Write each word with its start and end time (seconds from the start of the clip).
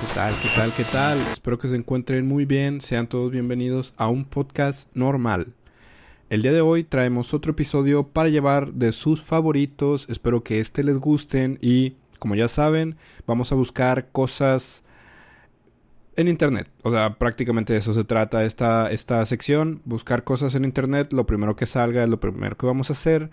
¿Qué 0.00 0.06
tal? 0.14 0.34
¿Qué 0.42 0.48
tal? 0.56 0.72
¿Qué 0.72 0.84
tal? 0.84 1.18
Espero 1.30 1.58
que 1.58 1.68
se 1.68 1.76
encuentren 1.76 2.26
muy 2.26 2.46
bien. 2.46 2.80
Sean 2.80 3.06
todos 3.06 3.30
bienvenidos 3.30 3.92
a 3.98 4.08
un 4.08 4.24
podcast 4.24 4.88
normal. 4.94 5.48
El 6.30 6.40
día 6.40 6.52
de 6.52 6.62
hoy 6.62 6.84
traemos 6.84 7.34
otro 7.34 7.52
episodio 7.52 8.04
para 8.08 8.30
llevar 8.30 8.72
de 8.72 8.92
sus 8.92 9.20
favoritos. 9.20 10.06
Espero 10.08 10.42
que 10.42 10.58
este 10.58 10.82
les 10.84 10.96
gusten 10.96 11.58
y, 11.60 11.96
como 12.18 12.34
ya 12.34 12.48
saben, 12.48 12.96
vamos 13.26 13.52
a 13.52 13.56
buscar 13.56 14.08
cosas 14.10 14.84
en 16.16 16.28
internet. 16.28 16.70
O 16.82 16.90
sea, 16.90 17.18
prácticamente 17.18 17.74
de 17.74 17.80
eso 17.80 17.92
se 17.92 18.04
trata 18.04 18.44
esta, 18.44 18.90
esta 18.90 19.24
sección. 19.26 19.82
Buscar 19.84 20.24
cosas 20.24 20.54
en 20.54 20.64
internet. 20.64 21.12
Lo 21.12 21.26
primero 21.26 21.56
que 21.56 21.66
salga 21.66 22.02
es 22.02 22.08
lo 22.08 22.20
primero 22.20 22.56
que 22.56 22.66
vamos 22.66 22.88
a 22.88 22.94
hacer. 22.94 23.30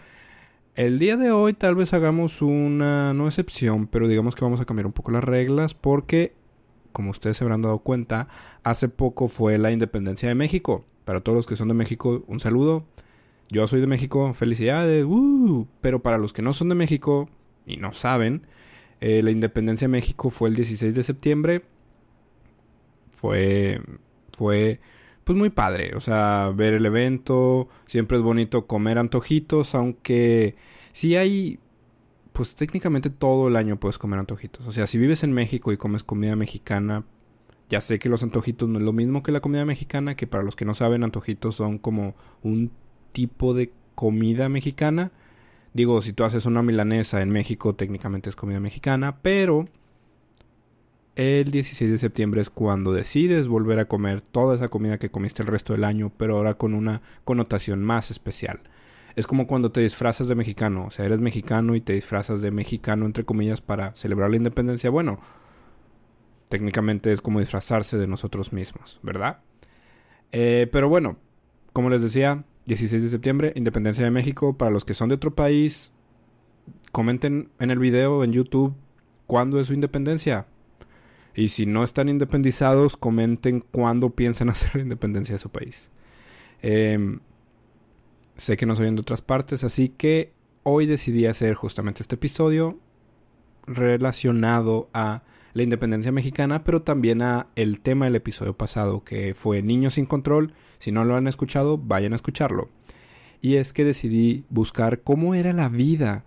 El 0.76 1.00
día 1.00 1.16
de 1.16 1.32
hoy 1.32 1.54
tal 1.54 1.76
vez 1.76 1.94
hagamos 1.94 2.42
una, 2.42 3.14
no 3.14 3.28
excepción, 3.28 3.88
pero 3.88 4.08
digamos 4.08 4.36
que 4.36 4.44
vamos 4.44 4.60
a 4.60 4.66
cambiar 4.66 4.86
un 4.86 4.94
poco 4.94 5.12
las 5.12 5.24
reglas 5.24 5.74
porque, 5.74 6.36
como 6.98 7.12
ustedes 7.12 7.38
se 7.38 7.44
habrán 7.44 7.62
dado 7.62 7.78
cuenta, 7.78 8.28
hace 8.64 8.90
poco 8.90 9.28
fue 9.28 9.60
la 9.60 9.72
independencia 9.72 10.28
de 10.30 10.34
México. 10.34 10.84
Para 11.06 11.22
todos 11.22 11.36
los 11.36 11.46
que 11.46 11.56
son 11.56 11.68
de 11.68 11.76
México, 11.76 12.24
un 12.26 12.40
saludo. 12.40 12.86
Yo 13.50 13.68
soy 13.68 13.82
de 13.82 13.86
México, 13.86 14.34
felicidades. 14.34 15.06
¡uh! 15.06 15.68
Pero 15.80 16.02
para 16.02 16.18
los 16.18 16.34
que 16.34 16.42
no 16.42 16.54
son 16.54 16.70
de 16.70 16.74
México 16.76 17.30
y 17.68 17.78
no 17.78 17.94
saben, 17.94 18.48
eh, 19.00 19.22
la 19.22 19.30
independencia 19.30 19.88
de 19.88 19.92
México 19.92 20.32
fue 20.32 20.50
el 20.50 20.56
16 20.56 20.96
de 20.96 21.04
septiembre. 21.04 21.62
Fue, 23.12 23.80
fue 24.36 24.80
pues 25.24 25.38
muy 25.38 25.52
padre. 25.52 25.94
O 25.96 26.00
sea, 26.00 26.52
ver 26.56 26.74
el 26.74 26.88
evento, 26.88 27.70
siempre 27.86 28.18
es 28.18 28.24
bonito 28.24 28.66
comer 28.66 28.98
antojitos, 28.98 29.76
aunque 29.76 30.56
si 30.94 31.16
hay, 31.16 31.60
pues 32.38 32.54
técnicamente 32.54 33.10
todo 33.10 33.48
el 33.48 33.56
año 33.56 33.80
puedes 33.80 33.98
comer 33.98 34.20
antojitos. 34.20 34.68
O 34.68 34.72
sea, 34.72 34.86
si 34.86 35.00
vives 35.00 35.24
en 35.24 35.34
México 35.34 35.72
y 35.72 35.78
comes 35.78 36.04
comida 36.04 36.36
mexicana, 36.36 37.04
ya 37.68 37.82
sé 37.82 37.98
que 37.98 38.10
los 38.10 38.22
antojitos 38.22 38.70
no 38.70 38.78
es 38.78 38.86
lo 38.86 38.94
mismo 38.94 39.24
que 39.24 39.32
la 39.32 39.40
comida 39.40 39.66
mexicana, 39.66 40.14
que 40.14 40.28
para 40.28 40.44
los 40.44 40.56
que 40.56 40.64
no 40.64 40.76
saben, 40.76 41.04
antojitos 41.04 41.56
son 41.56 41.80
como 41.80 42.14
un 42.44 42.70
tipo 43.12 43.56
de 43.56 43.74
comida 43.96 44.50
mexicana. 44.50 45.12
Digo, 45.74 46.00
si 46.04 46.14
tú 46.14 46.26
haces 46.26 46.46
una 46.46 46.62
milanesa 46.62 47.24
en 47.24 47.32
México, 47.32 47.74
técnicamente 47.74 48.30
es 48.30 48.36
comida 48.36 48.60
mexicana, 48.60 49.18
pero 49.24 49.68
el 51.16 51.50
16 51.50 51.90
de 51.90 51.98
septiembre 51.98 52.42
es 52.42 52.52
cuando 52.52 52.94
decides 52.94 53.48
volver 53.48 53.80
a 53.80 53.88
comer 53.88 54.22
toda 54.22 54.54
esa 54.54 54.70
comida 54.70 55.00
que 55.00 55.10
comiste 55.10 55.42
el 55.42 55.48
resto 55.48 55.74
del 55.74 55.86
año, 55.86 56.12
pero 56.16 56.38
ahora 56.38 56.54
con 56.54 56.76
una 56.76 57.02
connotación 57.26 57.84
más 57.84 58.12
especial. 58.12 58.60
Es 59.18 59.28
como 59.28 59.48
cuando 59.48 59.72
te 59.72 59.82
disfrazas 59.82 60.30
de 60.30 60.36
mexicano, 60.36 60.86
o 60.86 60.92
sea, 60.92 61.04
eres 61.04 61.20
mexicano 61.20 61.76
y 61.76 61.82
te 61.82 61.92
disfrazas 61.92 62.40
de 62.40 62.52
mexicano, 62.52 63.06
entre 63.06 63.26
comillas, 63.26 63.60
para 63.60 63.94
celebrar 63.96 64.30
la 64.30 64.38
independencia. 64.38 64.90
Bueno, 64.90 65.20
técnicamente 66.48 67.12
es 67.12 67.20
como 67.20 67.42
disfrazarse 67.42 67.98
de 67.98 68.08
nosotros 68.08 68.54
mismos, 68.54 69.00
¿verdad? 69.04 69.40
Eh, 70.32 70.70
pero 70.72 70.88
bueno, 70.88 71.18
como 71.74 71.90
les 71.90 72.02
decía, 72.02 72.46
16 72.68 73.02
de 73.02 73.10
septiembre, 73.10 73.54
independencia 73.56 74.06
de 74.06 74.12
México. 74.12 74.58
Para 74.58 74.72
los 74.72 74.86
que 74.86 74.94
son 74.94 75.10
de 75.10 75.16
otro 75.16 75.34
país, 75.34 75.92
comenten 76.92 77.50
en 77.60 77.72
el 77.72 77.80
video 77.80 78.24
en 78.24 78.32
YouTube 78.32 78.76
cuándo 79.26 79.60
es 79.60 79.68
su 79.68 79.74
independencia 79.74 80.46
y 81.38 81.50
si 81.50 81.68
no 81.68 81.84
están 81.84 82.10
independizados, 82.10 82.98
comenten 82.98 83.60
cuándo 83.60 84.10
piensan 84.10 84.50
hacer 84.52 84.76
la 84.76 84.82
independencia 84.82 85.36
de 85.36 85.40
su 85.40 85.50
país. 85.50 85.90
Em, 86.62 87.20
sé 88.38 88.58
que 88.58 88.66
nos 88.66 88.80
oyen 88.80 88.96
de 88.96 89.02
otras 89.02 89.22
partes, 89.22 89.64
así 89.64 89.90
que 89.90 90.34
hoy 90.64 90.86
decidí 90.86 91.26
hacer 91.26 91.54
justamente 91.56 92.02
este 92.02 92.16
episodio 92.16 92.78
relacionado 93.66 94.90
a 94.94 95.24
la 95.54 95.64
independencia 95.64 96.12
mexicana, 96.12 96.64
pero 96.64 96.84
también 96.84 97.22
a 97.22 97.48
el 97.56 97.80
tema 97.80 98.06
del 98.06 98.16
episodio 98.16 98.56
pasado, 98.56 99.04
que 99.04 99.34
fue 99.34 99.62
Niños 99.62 99.96
sin 99.96 100.06
control. 100.06 100.54
Si 100.80 100.92
no 100.92 101.04
lo 101.04 101.16
han 101.16 101.28
escuchado, 101.28 101.78
vayan 101.78 102.14
a 102.14 102.16
escucharlo. 102.16 102.70
Y 103.42 103.56
es 103.56 103.74
que 103.74 103.84
decidí 103.84 104.46
buscar 104.50 105.02
cómo 105.02 105.36
era 105.36 105.54
la 105.54 105.70
vida 105.70 106.24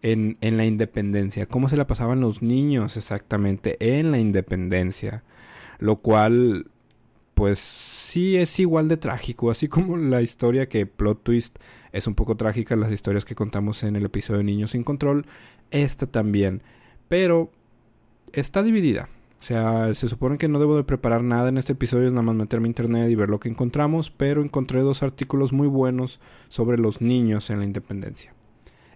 en, 0.00 0.38
en, 0.40 0.56
la 0.56 0.64
independencia, 0.64 1.46
cómo 1.46 1.68
se 1.68 1.76
la 1.76 1.86
pasaban 1.86 2.20
los 2.20 2.42
niños 2.42 2.96
exactamente 2.96 3.76
en 3.78 4.10
la 4.10 4.18
independencia, 4.18 5.22
lo 5.78 5.96
cual 5.96 6.66
pues 7.34 8.01
sí 8.12 8.36
es 8.36 8.60
igual 8.60 8.88
de 8.88 8.98
trágico, 8.98 9.50
así 9.50 9.68
como 9.68 9.96
la 9.96 10.20
historia 10.20 10.68
que 10.68 10.84
plot 10.84 11.22
twist 11.22 11.58
es 11.92 12.06
un 12.06 12.14
poco 12.14 12.36
trágica, 12.36 12.76
las 12.76 12.92
historias 12.92 13.24
que 13.24 13.34
contamos 13.34 13.82
en 13.84 13.96
el 13.96 14.04
episodio 14.04 14.38
de 14.38 14.44
Niños 14.44 14.72
sin 14.72 14.84
Control, 14.84 15.24
esta 15.70 16.06
también, 16.06 16.60
pero 17.08 17.50
está 18.34 18.62
dividida. 18.62 19.08
O 19.40 19.42
sea, 19.42 19.94
se 19.94 20.08
supone 20.08 20.36
que 20.36 20.46
no 20.46 20.58
debo 20.58 20.76
de 20.76 20.84
preparar 20.84 21.24
nada 21.24 21.48
en 21.48 21.56
este 21.56 21.72
episodio, 21.72 22.06
es 22.06 22.12
nada 22.12 22.22
más 22.22 22.36
meterme 22.36 22.66
a 22.66 22.68
internet 22.68 23.10
y 23.10 23.14
ver 23.14 23.30
lo 23.30 23.40
que 23.40 23.48
encontramos, 23.48 24.10
pero 24.10 24.42
encontré 24.42 24.80
dos 24.80 25.02
artículos 25.02 25.54
muy 25.54 25.66
buenos 25.66 26.20
sobre 26.50 26.76
los 26.76 27.00
niños 27.00 27.48
en 27.48 27.60
la 27.60 27.64
independencia. 27.64 28.34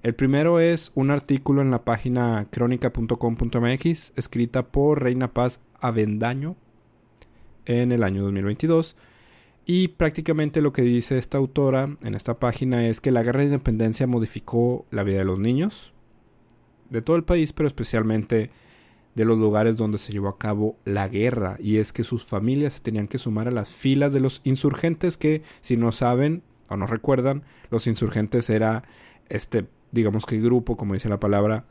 El 0.02 0.14
primero 0.14 0.60
es 0.60 0.92
un 0.94 1.10
artículo 1.10 1.62
en 1.62 1.70
la 1.70 1.84
página 1.84 2.48
crónica.com.mx 2.50 4.12
escrita 4.14 4.66
por 4.66 5.02
Reina 5.02 5.32
Paz 5.32 5.58
Avendaño 5.80 6.56
en 7.66 7.92
el 7.92 8.02
año 8.02 8.22
2022. 8.22 8.96
Y 9.64 9.88
prácticamente 9.88 10.60
lo 10.60 10.72
que 10.72 10.82
dice 10.82 11.18
esta 11.18 11.38
autora 11.38 11.96
en 12.02 12.14
esta 12.14 12.38
página 12.38 12.86
es 12.88 13.00
que 13.00 13.10
la 13.10 13.22
guerra 13.22 13.40
de 13.40 13.46
independencia 13.46 14.06
modificó 14.06 14.86
la 14.90 15.02
vida 15.02 15.18
de 15.18 15.24
los 15.24 15.38
niños 15.38 15.92
de 16.88 17.02
todo 17.02 17.16
el 17.16 17.24
país, 17.24 17.52
pero 17.52 17.66
especialmente 17.66 18.50
de 19.16 19.24
los 19.24 19.38
lugares 19.38 19.76
donde 19.76 19.98
se 19.98 20.12
llevó 20.12 20.28
a 20.28 20.38
cabo 20.38 20.76
la 20.84 21.08
guerra. 21.08 21.56
Y 21.58 21.78
es 21.78 21.92
que 21.92 22.04
sus 22.04 22.24
familias 22.24 22.74
se 22.74 22.80
tenían 22.80 23.08
que 23.08 23.18
sumar 23.18 23.48
a 23.48 23.50
las 23.50 23.68
filas 23.68 24.12
de 24.12 24.20
los 24.20 24.40
insurgentes 24.44 25.16
que, 25.16 25.42
si 25.62 25.76
no 25.76 25.90
saben 25.90 26.42
o 26.68 26.76
no 26.76 26.86
recuerdan, 26.86 27.42
los 27.70 27.86
insurgentes 27.86 28.50
era 28.50 28.84
este 29.28 29.66
digamos 29.96 30.26
que 30.26 30.38
grupo, 30.38 30.76
como 30.76 30.94
dice 30.94 31.08
la 31.08 31.18
palabra, 31.18 31.64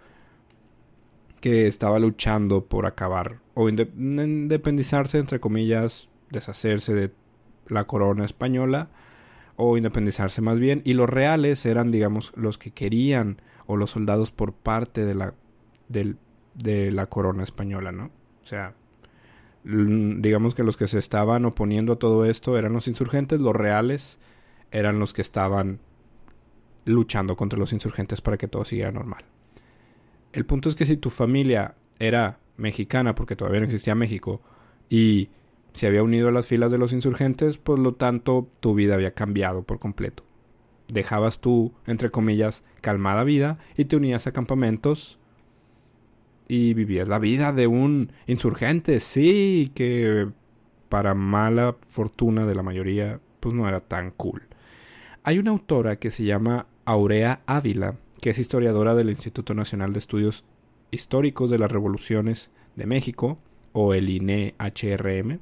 que 1.46 1.68
estaba 1.68 2.00
luchando 2.00 2.66
por 2.66 2.88
acabar 2.88 3.38
o 3.54 3.70
independizarse, 3.70 5.20
entre 5.20 5.40
comillas, 5.40 6.10
deshacerse 6.32 6.96
de 6.96 7.12
la 7.68 7.84
corona 7.84 8.26
española 8.26 8.90
o 9.56 9.78
independizarse 9.78 10.42
más 10.42 10.60
bien. 10.60 10.82
Y 10.86 10.96
los 10.96 11.08
reales 11.08 11.64
eran, 11.68 11.92
digamos, 11.92 12.34
los 12.36 12.58
que 12.58 12.72
querían 12.72 13.44
o 13.68 13.78
los 13.78 13.92
soldados 13.92 14.32
por 14.32 14.54
parte 14.54 15.06
de 15.06 15.14
la, 15.14 15.36
de 15.88 16.92
la 16.92 17.06
corona 17.06 17.44
española, 17.44 17.92
¿no? 17.92 18.06
O 18.44 18.48
sea, 18.48 18.74
digamos 19.64 20.56
que 20.56 20.64
los 20.64 20.78
que 20.78 20.88
se 20.88 20.98
estaban 20.98 21.46
oponiendo 21.46 21.94
a 21.94 22.00
todo 22.00 22.26
esto 22.26 22.58
eran 22.58 22.74
los 22.74 22.88
insurgentes, 22.88 23.40
los 23.40 23.56
reales 23.56 24.18
eran 24.72 24.98
los 24.98 25.14
que 25.14 25.22
estaban 25.22 25.78
luchando 26.86 27.38
contra 27.38 27.60
los 27.60 27.72
insurgentes 27.72 28.22
para 28.22 28.38
que 28.38 28.48
todo 28.48 28.66
siguiera 28.66 28.92
normal. 28.92 29.26
El 30.36 30.46
punto 30.46 30.68
es 30.68 30.76
que 30.76 30.86
si 30.86 30.98
tu 30.98 31.12
familia 31.12 31.76
era 31.98 32.40
mexicana, 32.58 33.16
porque 33.16 33.38
todavía 33.38 33.62
no 33.62 33.68
existía 33.68 33.96
México, 33.96 34.42
y 34.90 35.30
se 35.72 35.88
había 35.88 36.04
unido 36.04 36.28
a 36.28 36.34
las 36.34 36.46
filas 36.46 36.74
de 36.74 36.78
los 36.78 36.92
insurgentes, 36.92 37.58
por 37.58 37.80
lo 37.80 37.94
tanto 37.94 38.50
tu 38.60 38.76
vida 38.76 38.96
había 38.96 39.14
cambiado 39.14 39.64
por 39.64 39.80
completo. 39.80 40.26
Dejabas 40.90 41.40
tu, 41.40 41.72
entre 41.88 42.10
comillas, 42.10 42.66
calmada 42.82 43.24
vida 43.24 43.60
y 43.78 43.86
te 43.86 43.96
unías 43.96 44.28
a 44.28 44.34
campamentos 44.34 45.18
y 46.50 46.74
vivías 46.74 47.08
la 47.08 47.18
vida 47.18 47.54
de 47.54 47.68
un 47.68 48.12
insurgente, 48.28 49.00
sí, 49.00 49.72
que 49.74 50.28
para 50.90 51.14
mala 51.14 51.78
fortuna 51.88 52.46
de 52.46 52.56
la 52.56 52.62
mayoría, 52.62 53.22
pues 53.40 53.56
no 53.56 53.70
era 53.70 53.80
tan 53.80 54.12
cool. 54.12 54.42
Hay 55.24 55.40
una 55.40 55.52
autora 55.52 55.96
que 55.96 56.12
se 56.12 56.26
llama 56.26 56.68
Aurea 56.84 57.40
Ávila, 57.46 57.96
que 58.26 58.32
es 58.32 58.40
historiadora 58.40 58.96
del 58.96 59.12
Instituto 59.12 59.54
Nacional 59.54 59.94
de 59.94 60.00
Estudios 60.00 60.44
Históricos 60.90 61.52
de 61.52 61.60
las 61.60 61.72
Revoluciones 61.72 62.50
de 62.76 62.88
México, 62.88 63.38
o 63.72 63.94
el 63.94 64.10
INE-HRM, 64.10 65.38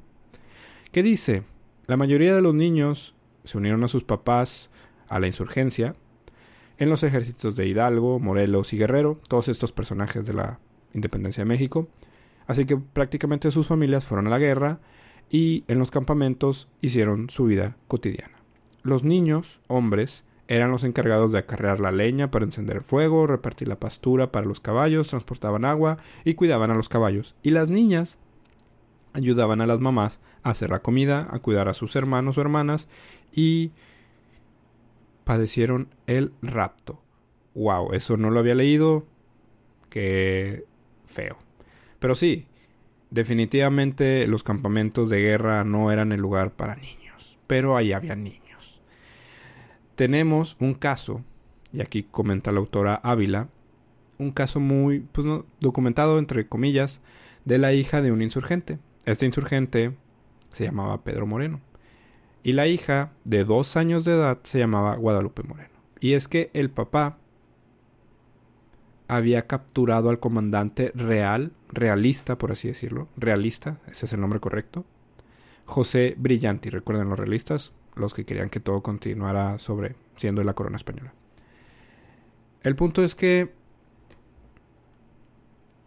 que 0.92 1.02
dice, 1.02 1.44
la 1.86 1.96
mayoría 1.96 2.34
de 2.34 2.42
los 2.42 2.54
niños 2.54 3.14
se 3.44 3.56
unieron 3.56 3.84
a 3.84 3.88
sus 3.88 4.04
papás 4.04 4.68
a 5.08 5.18
la 5.18 5.26
insurgencia 5.26 5.94
en 6.76 6.90
los 6.90 7.02
ejércitos 7.04 7.56
de 7.56 7.66
Hidalgo, 7.66 8.18
Morelos 8.18 8.74
y 8.74 8.76
Guerrero, 8.76 9.18
todos 9.28 9.48
estos 9.48 9.72
personajes 9.72 10.26
de 10.26 10.34
la 10.34 10.58
independencia 10.92 11.40
de 11.40 11.48
México, 11.48 11.88
así 12.46 12.66
que 12.66 12.76
prácticamente 12.76 13.50
sus 13.50 13.66
familias 13.66 14.04
fueron 14.04 14.26
a 14.26 14.30
la 14.30 14.38
guerra 14.38 14.80
y 15.30 15.64
en 15.68 15.78
los 15.78 15.90
campamentos 15.90 16.68
hicieron 16.82 17.30
su 17.30 17.46
vida 17.46 17.78
cotidiana. 17.88 18.42
Los 18.82 19.04
niños, 19.04 19.62
hombres, 19.68 20.22
eran 20.48 20.70
los 20.70 20.84
encargados 20.84 21.32
de 21.32 21.38
acarrear 21.38 21.80
la 21.80 21.92
leña 21.92 22.30
para 22.30 22.44
encender 22.44 22.76
el 22.76 22.82
fuego, 22.82 23.26
repartir 23.26 23.68
la 23.68 23.80
pastura 23.80 24.30
para 24.30 24.46
los 24.46 24.60
caballos, 24.60 25.08
transportaban 25.08 25.64
agua 25.64 25.98
y 26.24 26.34
cuidaban 26.34 26.70
a 26.70 26.74
los 26.74 26.88
caballos. 26.88 27.34
Y 27.42 27.50
las 27.50 27.68
niñas 27.68 28.18
ayudaban 29.14 29.60
a 29.60 29.66
las 29.66 29.80
mamás 29.80 30.20
a 30.42 30.50
hacer 30.50 30.70
la 30.70 30.80
comida, 30.80 31.28
a 31.30 31.38
cuidar 31.38 31.68
a 31.68 31.74
sus 31.74 31.96
hermanos 31.96 32.36
o 32.36 32.40
hermanas 32.42 32.88
y 33.32 33.72
padecieron 35.24 35.88
el 36.06 36.32
rapto. 36.42 37.00
Wow, 37.54 37.92
eso 37.94 38.16
no 38.16 38.30
lo 38.30 38.40
había 38.40 38.54
leído. 38.54 39.06
Qué 39.88 40.64
feo. 41.06 41.38
Pero 42.00 42.14
sí, 42.14 42.46
definitivamente 43.10 44.26
los 44.26 44.42
campamentos 44.42 45.08
de 45.08 45.20
guerra 45.20 45.64
no 45.64 45.90
eran 45.90 46.12
el 46.12 46.20
lugar 46.20 46.50
para 46.50 46.76
niños, 46.76 47.38
pero 47.46 47.76
ahí 47.76 47.92
había 47.92 48.16
niños. 48.16 48.43
Tenemos 49.96 50.56
un 50.60 50.74
caso, 50.74 51.22
y 51.72 51.80
aquí 51.80 52.02
comenta 52.02 52.52
la 52.52 52.60
autora 52.60 52.94
Ávila, 52.96 53.48
un 54.18 54.30
caso 54.32 54.60
muy 54.60 55.00
pues, 55.00 55.26
documentado, 55.60 56.18
entre 56.18 56.46
comillas, 56.46 57.00
de 57.44 57.58
la 57.58 57.72
hija 57.72 58.02
de 58.02 58.12
un 58.12 58.22
insurgente. 58.22 58.78
Este 59.04 59.26
insurgente 59.26 59.94
se 60.50 60.64
llamaba 60.64 61.02
Pedro 61.02 61.26
Moreno. 61.26 61.60
Y 62.42 62.52
la 62.52 62.66
hija, 62.66 63.12
de 63.24 63.44
dos 63.44 63.76
años 63.76 64.04
de 64.04 64.12
edad, 64.12 64.38
se 64.44 64.58
llamaba 64.58 64.96
Guadalupe 64.96 65.42
Moreno. 65.42 65.74
Y 66.00 66.12
es 66.12 66.28
que 66.28 66.50
el 66.52 66.70
papá 66.70 67.18
había 69.08 69.46
capturado 69.46 70.10
al 70.10 70.18
comandante 70.18 70.92
real, 70.94 71.52
realista, 71.68 72.36
por 72.36 72.52
así 72.52 72.68
decirlo, 72.68 73.08
realista, 73.16 73.78
ese 73.90 74.06
es 74.06 74.12
el 74.12 74.20
nombre 74.20 74.40
correcto, 74.40 74.84
José 75.66 76.14
Brillanti, 76.18 76.70
recuerden 76.70 77.08
los 77.08 77.18
realistas, 77.18 77.72
los 77.96 78.14
que 78.14 78.24
querían 78.24 78.50
que 78.50 78.60
todo 78.60 78.82
continuara 78.82 79.58
sobre 79.58 79.96
siendo 80.16 80.42
la 80.44 80.54
corona 80.54 80.76
española. 80.76 81.12
El 82.62 82.76
punto 82.76 83.04
es 83.04 83.14
que 83.14 83.52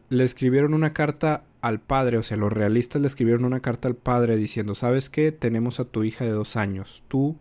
le 0.09 0.23
escribieron 0.23 0.73
una 0.73 0.93
carta 0.93 1.43
al 1.61 1.79
padre, 1.81 2.17
o 2.17 2.23
sea, 2.23 2.37
los 2.37 2.53
realistas 2.53 3.01
le 3.01 3.07
escribieron 3.07 3.45
una 3.45 3.59
carta 3.59 3.87
al 3.87 3.95
padre 3.95 4.37
diciendo, 4.37 4.75
¿sabes 4.75 5.09
qué? 5.09 5.31
Tenemos 5.31 5.79
a 5.79 5.85
tu 5.85 6.03
hija 6.03 6.23
de 6.23 6.31
dos 6.31 6.55
años. 6.55 7.03
Tú 7.07 7.37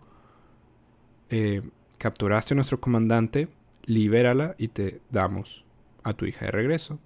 eh, 1.30 1.62
capturaste 1.98 2.54
a 2.54 2.56
nuestro 2.56 2.80
comandante, 2.80 3.48
libérala 3.84 4.54
y 4.58 4.69
te 4.69 5.00
damos 5.10 5.64
a 6.02 6.14
tu 6.14 6.24
hija 6.24 6.46
de 6.46 6.50
regreso. 6.50 6.98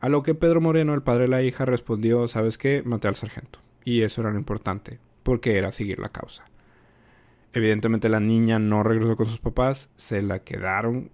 A 0.00 0.08
lo 0.08 0.22
que 0.22 0.34
Pedro 0.34 0.60
Moreno, 0.60 0.94
el 0.94 1.02
padre 1.02 1.22
de 1.22 1.28
la 1.28 1.42
hija, 1.42 1.64
respondió, 1.64 2.26
¿sabes 2.28 2.58
qué? 2.58 2.82
Maté 2.84 3.08
al 3.08 3.16
sargento. 3.16 3.60
Y 3.84 4.02
eso 4.02 4.20
era 4.20 4.30
lo 4.30 4.38
importante, 4.38 4.98
porque 5.22 5.56
era 5.58 5.72
seguir 5.72 5.98
la 6.00 6.08
causa. 6.08 6.44
Evidentemente 7.52 8.08
la 8.08 8.20
niña 8.20 8.58
no 8.58 8.82
regresó 8.82 9.16
con 9.16 9.26
sus 9.26 9.38
papás, 9.38 9.90
se 9.96 10.22
la 10.22 10.40
quedaron, 10.40 11.10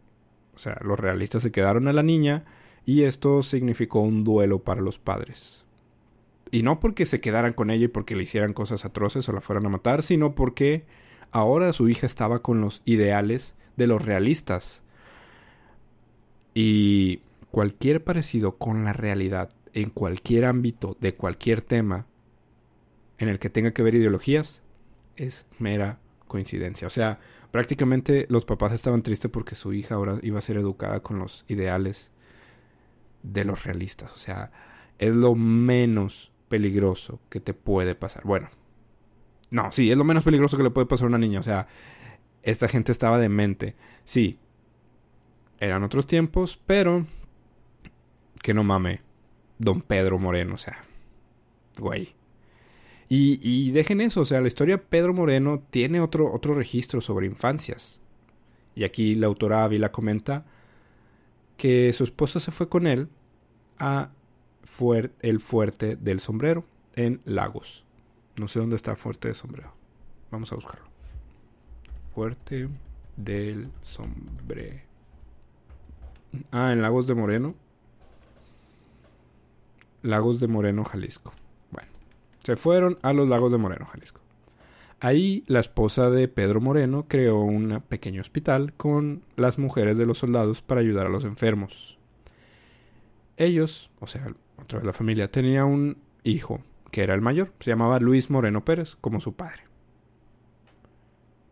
o 0.55 0.59
sea, 0.59 0.79
los 0.83 0.99
realistas 0.99 1.43
se 1.43 1.51
quedaron 1.51 1.89
a 1.89 1.93
la 1.93 2.03
niña 2.03 2.45
y 2.85 3.05
esto 3.05 3.43
significó 3.43 4.01
un 4.01 4.25
duelo 4.25 4.61
para 4.61 4.81
los 4.81 4.99
padres. 4.99 5.65
Y 6.51 6.63
no 6.63 6.81
porque 6.81 7.07
se 7.07 7.21
quedaran 7.21 7.53
con 7.53 7.71
ella 7.71 7.87
y 7.87 7.89
porque 7.89 8.17
le 8.17 8.23
hicieran 8.23 8.53
cosas 8.53 8.85
atroces 8.85 9.29
o 9.29 9.33
la 9.33 9.41
fueran 9.41 9.67
a 9.67 9.71
matar, 9.71 10.03
sino 10.03 10.35
porque 10.35 10.85
ahora 11.31 11.73
su 11.73 11.89
hija 11.89 12.07
estaba 12.07 12.41
con 12.41 12.61
los 12.61 12.83
ideales 12.85 13.55
de 13.77 13.87
los 13.87 14.03
realistas. 14.03 14.83
Y 16.55 17.21
cualquier 17.51 18.03
parecido 18.03 18.57
con 18.57 18.85
la 18.85 18.93
realidad 18.93 19.51
en 19.75 19.91
cualquier 19.91 20.45
ámbito 20.45 20.97
de 21.01 21.15
cualquier 21.15 21.63
tema 21.63 22.07
en 23.19 23.29
el 23.29 23.39
que 23.39 23.51
tenga 23.51 23.73
que 23.73 23.83
ver 23.83 23.95
ideologías 23.95 24.63
es 25.17 25.47
mera 25.59 25.99
coincidencia. 26.29 26.87
O 26.87 26.91
sea, 26.91 27.19
prácticamente 27.51 28.27
los 28.29 28.45
papás 28.45 28.73
estaban 28.73 29.03
tristes 29.03 29.31
porque 29.31 29.55
su 29.55 29.73
hija 29.73 29.97
ahora 29.97 30.19
iba 30.23 30.39
a 30.39 30.43
ser 30.43 30.57
educada 30.57 31.01
con 31.01 31.19
los 31.19 31.45
ideales 31.49 32.11
de 33.23 33.45
los 33.45 33.65
realistas. 33.65 34.13
O 34.13 34.19
sea, 34.19 34.53
es 34.99 35.15
lo 35.15 35.35
menos 35.35 36.31
peligroso 36.49 37.21
que 37.29 37.41
te 37.41 37.55
puede 37.55 37.95
pasar. 37.95 38.23
Bueno, 38.25 38.49
no, 39.51 39.73
sí, 39.73 39.91
es 39.91 39.97
lo 39.97 40.05
menos 40.05 40.25
peligroso 40.25 40.57
que 40.57 40.63
le 40.63 40.71
puede 40.71 40.87
pasar 40.87 41.07
a 41.07 41.09
una 41.09 41.19
niña. 41.19 41.41
O 41.41 41.45
sea, 41.45 41.67
esta 42.43 42.69
gente 42.69 42.93
estaba 42.93 43.19
demente. 43.19 43.77
Sí, 44.05 44.39
eran 45.59 45.83
otros 45.83 46.07
tiempos, 46.07 46.61
pero 46.67 47.07
que 48.43 48.55
no 48.55 48.65
mame. 48.65 49.03
Don 49.59 49.83
Pedro 49.83 50.19
Moreno, 50.19 50.55
o 50.55 50.59
sea, 50.59 50.79
güey. 51.79 52.15
Y, 53.11 53.71
dejen 53.71 54.03
eso, 54.03 54.21
o 54.21 54.25
sea, 54.27 54.43
la 54.43 54.49
historia 54.49 54.83
Pedro 54.83 55.15
Moreno 55.15 55.63
tiene 55.71 56.01
otro, 56.01 56.31
otro 56.33 56.55
registro 56.55 57.01
sobre 57.01 57.27
infancias. 57.27 58.01
Y 58.75 58.85
aquí 58.85 59.15
la 59.15 59.29
autora 59.29 59.65
Ávila 59.65 59.91
comenta 59.91 60.45
que 61.57 61.93
su 61.95 62.05
esposa 62.05 62.39
se 62.39 62.51
fue 62.51 62.69
con 62.69 62.87
él 62.87 63.09
a 63.79 64.11
el 65.23 65.41
fuerte 65.41 65.97
del 65.97 66.21
sombrero 66.21 66.65
en 66.95 67.21
Lagos. 67.25 67.85
No 68.37 68.47
sé 68.47 68.61
dónde 68.61 68.77
está 68.77 68.95
fuerte 68.95 69.29
del 69.29 69.35
sombrero. 69.35 69.73
Vamos 70.31 70.53
a 70.53 70.55
buscarlo. 70.55 70.87
Fuerte 72.15 72.69
del 73.17 73.69
sombrero. 73.83 74.81
Ah, 76.53 76.73
en 76.73 76.83
Lagos 76.83 77.07
de 77.07 77.15
Moreno. 77.15 77.55
Lagos 80.03 80.39
de 80.39 80.47
Moreno, 80.47 80.85
Jalisco. 80.85 81.33
Se 82.45 82.57
fueron 82.57 82.97
a 83.03 83.13
los 83.13 83.29
Lagos 83.29 83.53
de 83.53 83.59
Moreno, 83.59 83.87
Jalisco. 83.87 84.21
Ahí 85.01 85.45
la 85.47 85.61
esposa 85.61 86.11
de 86.11 86.27
Pedro 86.27 86.61
Moreno 86.61 87.07
creó 87.07 87.39
un 87.39 87.83
pequeño 87.89 88.21
hospital 88.21 88.73
con 88.73 89.23
las 89.37 89.59
mujeres 89.59 89.97
de 89.97 90.07
los 90.07 90.19
soldados 90.19 90.61
para 90.61 90.81
ayudar 90.81 91.07
a 91.07 91.11
los 91.11 91.25
enfermos. 91.25 91.99
Ellos, 93.37 93.91
o 94.01 94.09
sea, 94.09 94.35
otra 94.61 94.79
vez 94.79 94.87
la 94.87 94.93
familia, 94.93 95.31
tenía 95.31 95.65
un 95.65 95.99
hijo 96.25 96.61
que 96.91 97.03
era 97.03 97.15
el 97.15 97.21
mayor, 97.21 97.53
se 97.61 97.71
llamaba 97.71 98.01
Luis 98.01 98.29
Moreno 98.29 98.65
Pérez, 98.65 98.97
como 99.01 99.21
su 99.21 99.35
padre. 99.35 99.63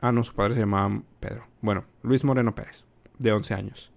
Ah, 0.00 0.10
no, 0.10 0.24
su 0.24 0.34
padre 0.34 0.54
se 0.54 0.60
llamaba 0.60 1.02
Pedro. 1.20 1.46
Bueno, 1.60 1.84
Luis 2.02 2.24
Moreno 2.24 2.54
Pérez, 2.54 2.84
de 3.18 3.32
11 3.32 3.54
años, 3.54 3.92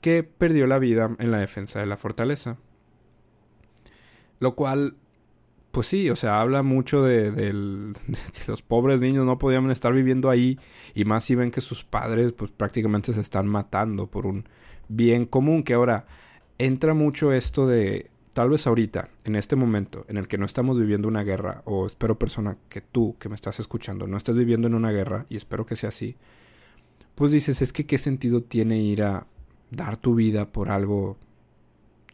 que 0.00 0.22
perdió 0.22 0.66
la 0.66 0.78
vida 0.78 1.16
en 1.18 1.30
la 1.30 1.38
defensa 1.38 1.80
de 1.80 1.86
la 1.86 1.96
fortaleza. 1.96 2.58
Lo 4.38 4.54
cual 4.54 4.96
pues 5.70 5.86
sí, 5.86 6.10
o 6.10 6.16
sea, 6.16 6.40
habla 6.40 6.62
mucho 6.62 7.02
de, 7.04 7.94
que 8.32 8.40
los 8.46 8.62
pobres 8.62 9.00
niños 9.00 9.26
no 9.26 9.38
podían 9.38 9.70
estar 9.70 9.92
viviendo 9.92 10.30
ahí 10.30 10.58
y 10.94 11.04
más 11.04 11.24
si 11.24 11.34
ven 11.34 11.50
que 11.50 11.60
sus 11.60 11.84
padres 11.84 12.32
pues 12.32 12.50
prácticamente 12.50 13.12
se 13.14 13.20
están 13.20 13.46
matando 13.46 14.06
por 14.06 14.26
un 14.26 14.48
bien 14.88 15.26
común 15.26 15.62
que 15.62 15.74
ahora 15.74 16.06
entra 16.58 16.94
mucho 16.94 17.32
esto 17.32 17.66
de 17.66 18.10
tal 18.32 18.50
vez 18.50 18.66
ahorita, 18.66 19.08
en 19.24 19.36
este 19.36 19.56
momento 19.56 20.04
en 20.08 20.16
el 20.16 20.28
que 20.28 20.38
no 20.38 20.46
estamos 20.46 20.78
viviendo 20.78 21.08
una 21.08 21.24
guerra 21.24 21.62
o 21.64 21.86
espero 21.86 22.18
persona 22.18 22.56
que 22.68 22.80
tú 22.80 23.16
que 23.18 23.28
me 23.28 23.34
estás 23.34 23.60
escuchando 23.60 24.06
no 24.06 24.16
estés 24.16 24.36
viviendo 24.36 24.66
en 24.68 24.74
una 24.74 24.90
guerra 24.90 25.26
y 25.28 25.36
espero 25.36 25.66
que 25.66 25.76
sea 25.76 25.88
así, 25.88 26.16
pues 27.14 27.32
dices, 27.32 27.62
es 27.62 27.72
que 27.72 27.86
qué 27.86 27.98
sentido 27.98 28.42
tiene 28.42 28.78
ir 28.78 29.02
a 29.02 29.26
dar 29.70 29.96
tu 29.96 30.14
vida 30.14 30.50
por 30.52 30.70
algo 30.70 31.16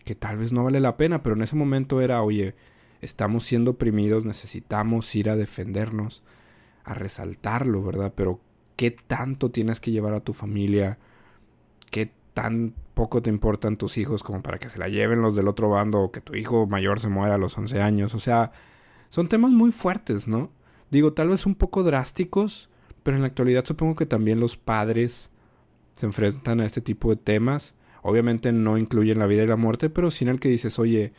que 0.05 0.15
tal 0.15 0.39
vez 0.39 0.53
no 0.53 0.65
vale 0.65 0.81
la 0.81 0.97
pena, 0.97 1.23
pero 1.23 1.37
en 1.37 1.43
ese 1.43 1.57
momento 1.57 2.01
era, 2.01 2.23
oye, 2.23 2.55
estamos 3.07 3.45
siendo 3.45 3.73
oprimidos, 3.73 4.25
necesitamos 4.25 5.15
ir 5.15 5.31
a 5.31 5.37
defendernos, 5.37 6.23
a 6.85 6.95
resaltarlo, 6.95 7.83
¿verdad? 7.83 8.13
Pero 8.15 8.41
¿qué 8.77 8.91
tanto 8.91 9.51
tienes 9.51 9.81
que 9.81 9.93
llevar 9.93 10.13
a 10.13 10.21
tu 10.21 10.35
familia? 10.35 10.99
¿Qué 11.91 12.13
tan 12.35 12.75
poco 12.95 13.23
te 13.23 13.31
importan 13.31 13.77
tus 13.77 13.97
hijos 13.97 14.23
como 14.23 14.43
para 14.43 14.59
que 14.59 14.69
se 14.69 14.79
la 14.79 14.89
lleven 14.89 15.23
los 15.23 15.35
del 15.35 15.49
otro 15.49 15.71
bando 15.71 16.01
o 16.01 16.13
que 16.13 16.21
tu 16.21 16.35
hijo 16.35 16.67
mayor 16.67 17.01
se 17.01 17.09
muera 17.09 17.37
a 17.37 17.39
los 17.39 17.57
11 17.57 17.81
años? 17.81 18.15
O 18.15 18.21
sea, 18.21 18.53
son 19.09 19.29
temas 19.29 19.53
muy 19.53 19.73
fuertes, 19.73 20.29
¿no? 20.29 20.51
Digo, 20.91 21.13
tal 21.13 21.29
vez 21.29 21.47
un 21.47 21.55
poco 21.55 21.83
drásticos, 21.83 22.69
pero 23.03 23.17
en 23.17 23.23
la 23.23 23.29
actualidad 23.29 23.65
supongo 23.65 23.97
que 23.97 24.07
también 24.07 24.41
los 24.41 24.57
padres 24.57 25.31
se 25.93 26.07
enfrentan 26.07 26.61
a 26.61 26.67
este 26.67 26.81
tipo 26.81 27.11
de 27.11 27.17
temas. 27.17 27.75
Obviamente 28.03 28.53
no 28.53 28.79
incluyen 28.79 29.19
la 29.19 29.27
vida 29.27 29.45
y 29.45 29.47
la 29.47 29.57
muerte, 29.57 29.91
pero 29.91 30.11
sí 30.11 30.25
en 30.25 30.31
el 30.31 30.41
que 30.41 30.49
dices, 30.49 30.79
oye, 30.79 31.13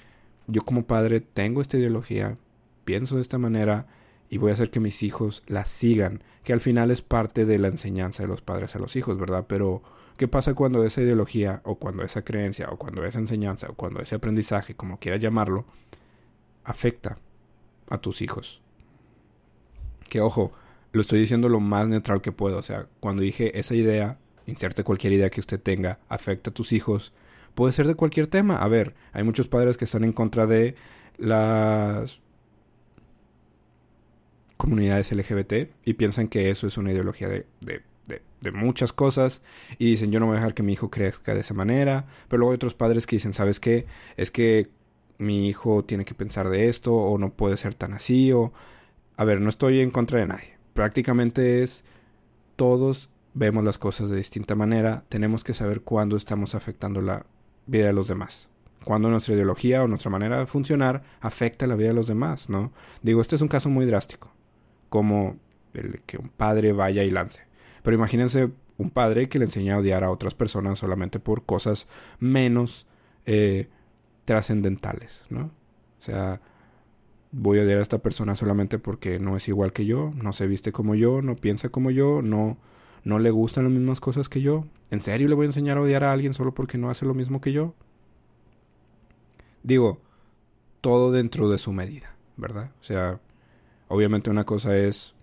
yo 0.47 0.63
como 0.63 0.85
padre 0.85 1.21
tengo 1.21 1.61
esta 1.61 1.77
ideología, 1.77 2.37
pienso 2.85 3.15
de 3.17 3.21
esta 3.21 3.37
manera 3.37 3.87
y 4.29 4.37
voy 4.37 4.51
a 4.51 4.53
hacer 4.53 4.69
que 4.69 4.79
mis 4.79 5.03
hijos 5.03 5.43
la 5.47 5.65
sigan, 5.65 6.23
que 6.43 6.53
al 6.53 6.59
final 6.59 6.91
es 6.91 7.01
parte 7.01 7.45
de 7.45 7.59
la 7.59 7.67
enseñanza 7.67 8.23
de 8.23 8.29
los 8.29 8.41
padres 8.41 8.75
a 8.75 8.79
los 8.79 8.95
hijos, 8.95 9.17
¿verdad? 9.19 9.45
Pero, 9.47 9.81
¿qué 10.17 10.27
pasa 10.27 10.53
cuando 10.53 10.83
esa 10.83 11.01
ideología, 11.01 11.61
o 11.63 11.75
cuando 11.75 12.03
esa 12.03 12.23
creencia, 12.23 12.69
o 12.69 12.77
cuando 12.77 13.05
esa 13.05 13.19
enseñanza, 13.19 13.67
o 13.69 13.73
cuando 13.73 14.01
ese 14.01 14.15
aprendizaje, 14.15 14.75
como 14.75 14.99
quieras 14.99 15.21
llamarlo, 15.21 15.65
afecta 16.63 17.17
a 17.89 17.97
tus 17.99 18.21
hijos? 18.21 18.61
Que 20.09 20.21
ojo, 20.21 20.51
lo 20.93 21.01
estoy 21.01 21.19
diciendo 21.19 21.49
lo 21.49 21.59
más 21.59 21.87
neutral 21.87 22.21
que 22.21 22.31
puedo, 22.31 22.57
o 22.57 22.63
sea, 22.63 22.87
cuando 22.99 23.23
dije 23.23 23.59
esa 23.59 23.75
idea, 23.75 24.17
inserte 24.45 24.83
cualquier 24.83 25.13
idea 25.13 25.29
que 25.29 25.41
usted 25.41 25.61
tenga, 25.61 25.99
afecta 26.09 26.49
a 26.49 26.53
tus 26.53 26.71
hijos, 26.73 27.13
puede 27.57 27.73
ser 27.73 27.87
de 27.87 27.95
cualquier 27.95 28.27
tema. 28.27 28.57
A 28.57 28.67
ver, 28.67 28.93
hay 29.13 29.23
muchos 29.23 29.47
padres 29.47 29.77
que 29.77 29.85
están 29.85 30.03
en 30.03 30.13
contra 30.13 30.45
de 30.45 30.75
las 31.17 32.19
comunidades 34.57 35.11
LGBT 35.11 35.71
y 35.83 35.93
piensan 35.93 36.27
que 36.27 36.51
eso 36.51 36.67
es 36.67 36.77
una 36.77 36.91
ideología 36.91 37.27
de, 37.27 37.81
muchas 38.53 38.93
cosas 38.93 39.41
y 39.79 39.89
dicen 39.89 40.11
yo 40.11 40.19
no 40.19 40.27
voy 40.27 40.35
a 40.35 40.39
dejar 40.39 40.53
que 40.53 40.61
mi 40.61 40.71
hijo 40.73 40.91
crezca 40.91 41.33
de 41.33 41.41
esa 41.41 41.55
manera, 41.55 42.05
pero 42.29 42.37
luego 42.37 42.51
hay 42.51 42.57
otros 42.57 42.75
padres 42.75 43.07
que 43.07 43.15
dicen, 43.15 43.33
¿sabes 43.33 43.59
qué? 43.59 43.87
Es 44.17 44.29
que 44.29 44.69
mi 45.17 45.49
hijo 45.49 45.83
tiene 45.83 46.05
que 46.05 46.13
pensar 46.13 46.49
de 46.49 46.69
esto 46.69 46.93
o 46.93 47.17
no 47.17 47.33
puede 47.33 47.57
ser 47.57 47.73
tan 47.73 47.93
así 47.93 48.31
o... 48.31 48.53
A 49.17 49.25
ver, 49.25 49.41
no 49.41 49.49
estoy 49.49 49.79
en 49.79 49.89
contra 49.89 50.19
de 50.19 50.27
nadie. 50.27 50.57
Prácticamente 50.75 51.63
es 51.63 51.83
todos 52.55 53.09
vemos 53.33 53.63
las 53.63 53.79
cosas 53.79 54.09
de 54.11 54.15
distinta 54.17 54.53
manera, 54.53 55.05
tenemos 55.09 55.43
que 55.43 55.55
saber 55.55 55.81
cuándo 55.81 56.17
estamos 56.17 56.53
afectando 56.53 57.01
la 57.01 57.25
vida 57.67 57.87
de 57.87 57.93
los 57.93 58.07
demás. 58.07 58.49
cuando 58.83 59.09
nuestra 59.09 59.33
ideología 59.33 59.83
o 59.83 59.87
nuestra 59.89 60.09
manera 60.09 60.39
de 60.39 60.45
funcionar 60.45 61.03
afecta 61.19 61.67
la 61.67 61.75
vida 61.75 61.89
de 61.89 61.93
los 61.93 62.07
demás, 62.07 62.49
¿no? 62.49 62.71
Digo, 63.01 63.19
este 63.19 63.35
es 63.35 63.41
un 63.41 63.49
caso 63.49 63.69
muy 63.69 63.85
drástico, 63.85 64.31
como 64.87 65.35
el 65.73 66.01
que 66.05 66.17
un 66.17 66.29
padre 66.29 66.71
vaya 66.71 67.03
y 67.03 67.09
lance. 67.09 67.41
Pero 67.83 67.95
imagínense 67.95 68.49
un 68.77 68.89
padre 68.89 69.27
que 69.27 69.39
le 69.39 69.45
enseña 69.45 69.75
a 69.75 69.79
odiar 69.79 70.05
a 70.05 70.11
otras 70.11 70.35
personas 70.35 70.79
solamente 70.79 71.19
por 71.19 71.43
cosas 71.45 71.87
menos 72.19 72.87
eh, 73.25 73.67
trascendentales, 74.23 75.25
¿no? 75.29 75.51
O 75.99 76.03
sea, 76.03 76.39
voy 77.31 77.59
a 77.59 77.63
odiar 77.63 77.79
a 77.79 77.83
esta 77.83 77.99
persona 77.99 78.35
solamente 78.35 78.79
porque 78.79 79.19
no 79.19 79.35
es 79.35 79.47
igual 79.47 79.73
que 79.73 79.85
yo, 79.85 80.13
no 80.15 80.31
se 80.33 80.47
viste 80.47 80.71
como 80.71 80.95
yo, 80.95 81.21
no 81.21 81.35
piensa 81.35 81.69
como 81.69 81.91
yo, 81.91 82.21
no, 82.21 82.57
no 83.07 83.19
le 83.19 83.31
gustan 83.31 83.63
las 83.63 83.71
mismas 83.71 84.01
cosas 84.01 84.27
que 84.27 84.41
yo. 84.41 84.65
¿En 84.91 84.99
serio 84.99 85.29
le 85.29 85.35
voy 85.35 85.45
a 85.45 85.47
enseñar 85.47 85.77
a 85.77 85.81
odiar 85.81 86.03
a 86.03 86.11
alguien 86.11 86.33
solo 86.33 86.53
porque 86.53 86.77
no 86.77 86.89
hace 86.89 87.05
lo 87.05 87.13
mismo 87.13 87.39
que 87.39 87.53
yo? 87.53 87.73
Digo, 89.63 90.01
todo 90.81 91.13
dentro 91.13 91.49
de 91.49 91.57
su 91.57 91.71
medida, 91.71 92.17
¿verdad? 92.35 92.71
O 92.81 92.83
sea, 92.83 93.21
obviamente 93.87 94.29
una 94.29 94.43
cosa 94.43 94.75
es 94.75 95.15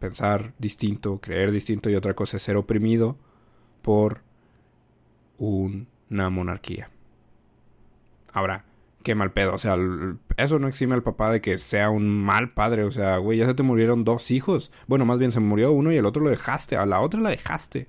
pensar 0.00 0.52
distinto, 0.58 1.20
creer 1.20 1.52
distinto 1.52 1.88
y 1.88 1.94
otra 1.94 2.14
cosa 2.14 2.38
es 2.38 2.42
ser 2.42 2.56
oprimido 2.56 3.16
por 3.82 4.22
una 5.38 6.30
monarquía. 6.30 6.90
Ahora, 8.32 8.64
qué 9.02 9.14
mal 9.14 9.32
pedo. 9.32 9.54
O 9.54 9.58
sea, 9.58 9.76
eso 10.36 10.58
no 10.58 10.68
exime 10.68 10.94
al 10.94 11.02
papá 11.02 11.32
de 11.32 11.40
que 11.40 11.58
sea 11.58 11.90
un 11.90 12.08
mal 12.08 12.50
padre. 12.50 12.84
O 12.84 12.90
sea, 12.90 13.18
güey, 13.18 13.38
ya 13.38 13.46
se 13.46 13.54
te 13.54 13.62
murieron 13.62 14.04
dos 14.04 14.30
hijos. 14.30 14.72
Bueno, 14.86 15.04
más 15.04 15.18
bien 15.18 15.32
se 15.32 15.40
murió 15.40 15.72
uno 15.72 15.92
y 15.92 15.96
el 15.96 16.06
otro 16.06 16.22
lo 16.22 16.30
dejaste. 16.30 16.76
A 16.76 16.86
la 16.86 17.00
otra 17.00 17.20
la 17.20 17.30
dejaste. 17.30 17.88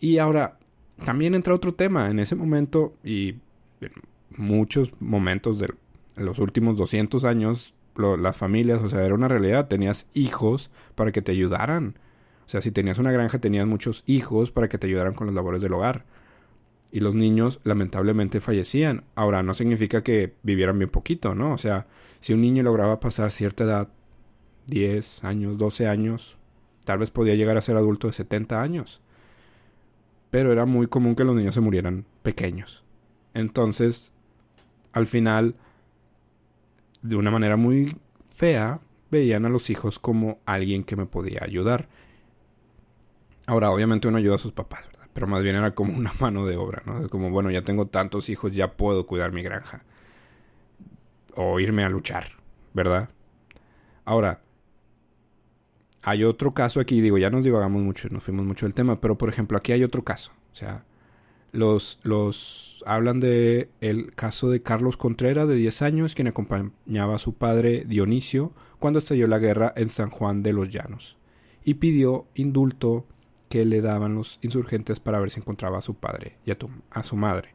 Y 0.00 0.18
ahora, 0.18 0.58
también 1.04 1.34
entra 1.34 1.54
otro 1.54 1.74
tema. 1.74 2.10
En 2.10 2.18
ese 2.18 2.34
momento 2.34 2.94
y 3.04 3.36
en 3.80 3.92
muchos 4.36 4.92
momentos 5.00 5.58
de 5.58 5.72
los 6.16 6.38
últimos 6.38 6.76
200 6.76 7.24
años, 7.24 7.74
las 7.96 8.36
familias, 8.36 8.82
o 8.82 8.88
sea, 8.88 9.04
era 9.04 9.14
una 9.14 9.28
realidad. 9.28 9.68
Tenías 9.68 10.08
hijos 10.14 10.70
para 10.94 11.12
que 11.12 11.22
te 11.22 11.32
ayudaran. 11.32 11.98
O 12.46 12.48
sea, 12.48 12.60
si 12.60 12.70
tenías 12.70 12.98
una 12.98 13.12
granja, 13.12 13.38
tenías 13.38 13.66
muchos 13.66 14.02
hijos 14.06 14.50
para 14.50 14.68
que 14.68 14.78
te 14.78 14.86
ayudaran 14.86 15.14
con 15.14 15.26
las 15.26 15.34
labores 15.34 15.62
del 15.62 15.72
hogar 15.72 16.04
y 16.92 17.00
los 17.00 17.14
niños 17.14 17.58
lamentablemente 17.64 18.40
fallecían. 18.40 19.04
Ahora, 19.14 19.42
no 19.42 19.54
significa 19.54 20.02
que 20.02 20.34
vivieran 20.42 20.78
bien 20.78 20.90
poquito, 20.90 21.34
¿no? 21.34 21.54
O 21.54 21.58
sea, 21.58 21.86
si 22.20 22.34
un 22.34 22.42
niño 22.42 22.62
lograba 22.62 23.00
pasar 23.00 23.32
cierta 23.32 23.64
edad, 23.64 23.88
10 24.66 25.24
años, 25.24 25.58
12 25.58 25.88
años, 25.88 26.36
tal 26.84 26.98
vez 26.98 27.10
podía 27.10 27.34
llegar 27.34 27.56
a 27.56 27.62
ser 27.62 27.76
adulto 27.76 28.06
de 28.06 28.12
70 28.12 28.60
años. 28.60 29.00
Pero 30.30 30.52
era 30.52 30.66
muy 30.66 30.86
común 30.86 31.16
que 31.16 31.24
los 31.24 31.34
niños 31.34 31.54
se 31.54 31.62
murieran 31.62 32.04
pequeños. 32.22 32.84
Entonces, 33.32 34.12
al 34.92 35.06
final, 35.06 35.54
de 37.00 37.16
una 37.16 37.30
manera 37.30 37.56
muy 37.56 37.96
fea, 38.28 38.80
veían 39.10 39.46
a 39.46 39.48
los 39.48 39.70
hijos 39.70 39.98
como 39.98 40.38
alguien 40.44 40.84
que 40.84 40.96
me 40.96 41.06
podía 41.06 41.40
ayudar. 41.42 41.88
Ahora, 43.46 43.70
obviamente 43.70 44.08
uno 44.08 44.18
ayuda 44.18 44.36
a 44.36 44.38
sus 44.38 44.52
papás, 44.52 44.84
pero 45.12 45.26
más 45.26 45.42
bien 45.42 45.56
era 45.56 45.74
como 45.74 45.96
una 45.96 46.12
mano 46.20 46.46
de 46.46 46.56
obra, 46.56 46.82
¿no? 46.86 47.08
Como, 47.08 47.30
bueno, 47.30 47.50
ya 47.50 47.62
tengo 47.62 47.86
tantos 47.86 48.28
hijos, 48.28 48.52
ya 48.52 48.72
puedo 48.72 49.06
cuidar 49.06 49.32
mi 49.32 49.42
granja. 49.42 49.84
O 51.34 51.60
irme 51.60 51.84
a 51.84 51.88
luchar, 51.88 52.32
¿verdad? 52.74 53.08
Ahora, 54.04 54.40
hay 56.02 56.24
otro 56.24 56.52
caso 56.52 56.80
aquí, 56.80 57.00
digo, 57.00 57.16
ya 57.18 57.30
nos 57.30 57.44
divagamos 57.44 57.82
mucho, 57.82 58.08
nos 58.10 58.24
fuimos 58.24 58.44
mucho 58.44 58.66
del 58.66 58.74
tema, 58.74 59.00
pero 59.00 59.16
por 59.16 59.28
ejemplo, 59.28 59.56
aquí 59.56 59.72
hay 59.72 59.84
otro 59.84 60.02
caso. 60.02 60.32
O 60.52 60.56
sea, 60.56 60.84
los, 61.52 62.00
los 62.02 62.82
hablan 62.86 63.20
de 63.20 63.68
el 63.80 64.14
caso 64.14 64.50
de 64.50 64.62
Carlos 64.62 64.96
Contreras, 64.96 65.46
de 65.48 65.54
10 65.54 65.82
años, 65.82 66.14
quien 66.14 66.26
acompañaba 66.28 67.14
a 67.14 67.18
su 67.18 67.34
padre 67.34 67.84
Dionisio 67.86 68.52
cuando 68.78 68.98
estalló 68.98 69.28
la 69.28 69.38
guerra 69.38 69.72
en 69.76 69.88
San 69.90 70.10
Juan 70.10 70.42
de 70.42 70.52
los 70.52 70.70
Llanos, 70.70 71.16
y 71.64 71.74
pidió 71.74 72.26
indulto 72.34 73.06
que 73.52 73.66
le 73.66 73.82
daban 73.82 74.14
los 74.14 74.38
insurgentes 74.40 74.98
para 74.98 75.20
ver 75.20 75.30
si 75.30 75.40
encontraba 75.40 75.76
a 75.76 75.82
su 75.82 75.92
padre 75.92 76.38
y 76.46 76.52
a, 76.52 77.02
su 77.02 77.16
madre. 77.16 77.50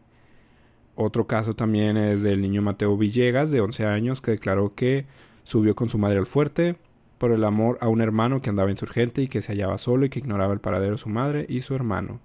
Otro 0.94 1.26
caso 1.26 1.56
también 1.56 1.98
es 1.98 2.22
del 2.22 2.40
niño 2.40 2.62
Mateo 2.62 2.96
Villegas, 2.96 3.50
de 3.50 3.62
11 3.62 3.88
años, 3.88 4.22
que 4.22 4.30
declaró 4.30 4.76
que 4.76 5.08
subió 5.44 5.76
con 5.76 5.90
su 5.90 5.98
madre 5.98 6.20
al 6.20 6.28
fuerte 6.28 6.76
por 7.18 7.32
el 7.32 7.44
amor 7.44 7.80
a 7.82 7.88
un 7.88 8.02
hermano 8.02 8.44
que 8.44 8.52
andaba 8.52 8.70
insurgente 8.70 9.24
y 9.24 9.28
que 9.28 9.42
se 9.42 9.54
hallaba 9.54 9.80
solo 9.80 10.06
y 10.06 10.10
que 10.10 10.20
ignoraba 10.20 10.54
el 10.54 10.60
paradero 10.60 10.92
de 10.92 10.98
su 11.00 11.10
madre 11.10 11.48
y 11.50 11.62
su 11.62 11.74
hermano. 11.74 12.20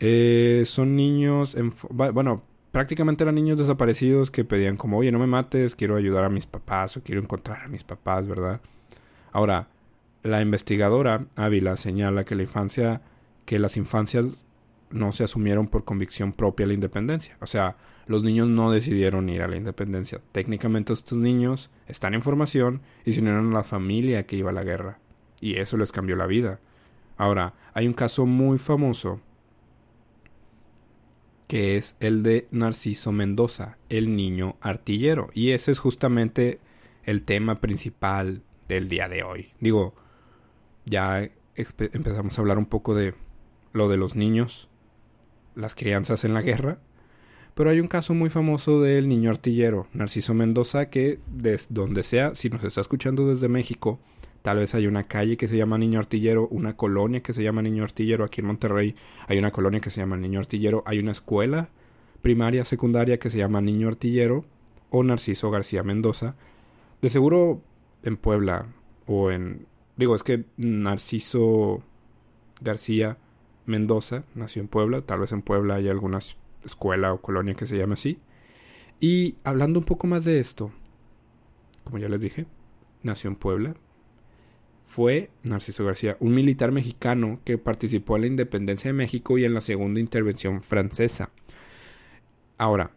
Eh, 0.00 0.64
son 0.66 0.96
niños, 0.96 1.56
bueno, 1.90 2.42
prácticamente 2.72 3.22
eran 3.22 3.36
niños 3.36 3.56
desaparecidos 3.56 4.32
que 4.32 4.44
pedían 4.44 4.76
como, 4.76 4.98
oye, 4.98 5.12
no 5.12 5.20
me 5.20 5.28
mates, 5.28 5.76
quiero 5.76 5.94
ayudar 5.94 6.24
a 6.24 6.28
mis 6.28 6.46
papás 6.46 6.96
o 6.96 7.04
quiero 7.04 7.20
encontrar 7.20 7.66
a 7.66 7.68
mis 7.68 7.84
papás, 7.84 8.26
¿verdad? 8.26 8.60
Ahora, 9.30 9.68
la 10.24 10.40
investigadora 10.40 11.26
Ávila 11.36 11.76
señala 11.76 12.24
que 12.24 12.34
la 12.34 12.42
infancia, 12.42 13.02
que 13.44 13.58
las 13.58 13.76
infancias 13.76 14.24
no 14.90 15.12
se 15.12 15.22
asumieron 15.24 15.68
por 15.68 15.84
convicción 15.84 16.32
propia 16.32 16.64
a 16.64 16.68
la 16.68 16.74
independencia. 16.74 17.36
O 17.40 17.46
sea, 17.46 17.76
los 18.06 18.24
niños 18.24 18.48
no 18.48 18.72
decidieron 18.72 19.28
ir 19.28 19.42
a 19.42 19.48
la 19.48 19.56
independencia. 19.56 20.20
Técnicamente 20.32 20.94
estos 20.94 21.18
niños 21.18 21.70
están 21.86 22.14
en 22.14 22.22
formación 22.22 22.80
y 23.04 23.12
se 23.12 23.20
unieron 23.20 23.50
a 23.50 23.58
la 23.58 23.64
familia 23.64 24.26
que 24.26 24.36
iba 24.36 24.50
a 24.50 24.54
la 24.54 24.64
guerra. 24.64 24.98
Y 25.40 25.56
eso 25.56 25.76
les 25.76 25.92
cambió 25.92 26.16
la 26.16 26.26
vida. 26.26 26.58
Ahora, 27.18 27.52
hay 27.74 27.86
un 27.86 27.92
caso 27.92 28.24
muy 28.24 28.58
famoso 28.58 29.20
que 31.48 31.76
es 31.76 31.96
el 32.00 32.22
de 32.22 32.48
Narciso 32.50 33.12
Mendoza, 33.12 33.76
el 33.90 34.16
niño 34.16 34.56
artillero. 34.62 35.28
Y 35.34 35.50
ese 35.50 35.70
es 35.70 35.78
justamente 35.78 36.60
el 37.04 37.22
tema 37.22 37.56
principal 37.56 38.40
del 38.68 38.88
día 38.88 39.08
de 39.08 39.22
hoy. 39.22 39.52
Digo, 39.60 39.94
ya 40.84 41.30
empezamos 41.56 42.38
a 42.38 42.40
hablar 42.40 42.58
un 42.58 42.66
poco 42.66 42.94
de 42.94 43.14
lo 43.72 43.88
de 43.88 43.96
los 43.96 44.16
niños, 44.16 44.68
las 45.54 45.74
crianzas 45.74 46.24
en 46.24 46.34
la 46.34 46.42
guerra. 46.42 46.78
Pero 47.54 47.70
hay 47.70 47.78
un 47.78 47.86
caso 47.86 48.14
muy 48.14 48.30
famoso 48.30 48.80
del 48.80 49.08
niño 49.08 49.30
artillero, 49.30 49.86
Narciso 49.92 50.34
Mendoza, 50.34 50.90
que 50.90 51.20
desde 51.28 51.66
donde 51.70 52.02
sea, 52.02 52.34
si 52.34 52.50
nos 52.50 52.64
está 52.64 52.80
escuchando 52.80 53.32
desde 53.32 53.48
México, 53.48 54.00
tal 54.42 54.58
vez 54.58 54.74
hay 54.74 54.88
una 54.88 55.04
calle 55.04 55.36
que 55.36 55.46
se 55.46 55.56
llama 55.56 55.78
Niño 55.78 56.00
Artillero, 56.00 56.48
una 56.48 56.76
colonia 56.76 57.22
que 57.22 57.32
se 57.32 57.44
llama 57.44 57.62
Niño 57.62 57.84
Artillero, 57.84 58.24
aquí 58.24 58.40
en 58.40 58.48
Monterrey 58.48 58.96
hay 59.28 59.38
una 59.38 59.52
colonia 59.52 59.80
que 59.80 59.90
se 59.90 60.00
llama 60.00 60.16
Niño 60.16 60.40
Artillero, 60.40 60.82
hay 60.84 60.98
una 60.98 61.12
escuela 61.12 61.68
primaria, 62.22 62.64
secundaria 62.64 63.18
que 63.18 63.30
se 63.30 63.38
llama 63.38 63.60
Niño 63.60 63.86
Artillero 63.86 64.44
o 64.90 65.04
Narciso 65.04 65.50
García 65.50 65.82
Mendoza. 65.82 66.34
De 67.02 67.08
seguro 67.08 67.62
en 68.02 68.16
Puebla 68.16 68.66
o 69.06 69.30
en 69.30 69.66
Digo, 69.96 70.16
es 70.16 70.22
que 70.22 70.44
Narciso 70.56 71.82
García 72.60 73.18
Mendoza 73.66 74.24
nació 74.34 74.62
en 74.62 74.68
Puebla. 74.68 75.02
Tal 75.02 75.20
vez 75.20 75.32
en 75.32 75.42
Puebla 75.42 75.76
hay 75.76 75.88
alguna 75.88 76.18
escuela 76.64 77.12
o 77.12 77.20
colonia 77.20 77.54
que 77.54 77.66
se 77.66 77.78
llame 77.78 77.94
así. 77.94 78.18
Y 79.00 79.36
hablando 79.44 79.78
un 79.80 79.84
poco 79.84 80.06
más 80.06 80.24
de 80.24 80.40
esto, 80.40 80.70
como 81.84 81.98
ya 81.98 82.08
les 82.08 82.20
dije, 82.20 82.46
nació 83.02 83.28
en 83.28 83.36
Puebla. 83.36 83.74
Fue 84.86 85.30
Narciso 85.42 85.84
García, 85.84 86.16
un 86.20 86.34
militar 86.34 86.70
mexicano 86.70 87.40
que 87.44 87.58
participó 87.58 88.16
en 88.16 88.22
la 88.22 88.28
independencia 88.28 88.88
de 88.88 88.92
México 88.92 89.38
y 89.38 89.44
en 89.44 89.54
la 89.54 89.60
segunda 89.60 90.00
intervención 90.00 90.62
francesa. 90.62 91.30
Ahora, 92.58 92.92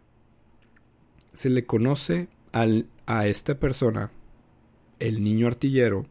se 1.32 1.50
le 1.50 1.64
conoce 1.64 2.28
al, 2.52 2.86
a 3.06 3.26
esta 3.26 3.58
persona, 3.58 4.10
el 4.98 5.24
niño 5.24 5.46
artillero, 5.46 6.06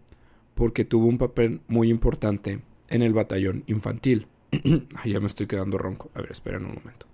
porque 0.57 0.85
tuvo 0.85 1.05
un 1.05 1.19
papel 1.19 1.61
muy 1.67 1.89
importante 1.89 2.61
en 2.89 3.03
el 3.03 3.13
batallón 3.13 3.63
infantil. 3.67 4.27
ya 5.05 5.19
me 5.19 5.27
estoy 5.27 5.45
quedando 5.45 5.77
ronco. 5.77 6.09
A 6.15 6.21
ver, 6.21 6.31
esperen 6.31 6.65
un 6.65 6.73
momento. 6.73 7.05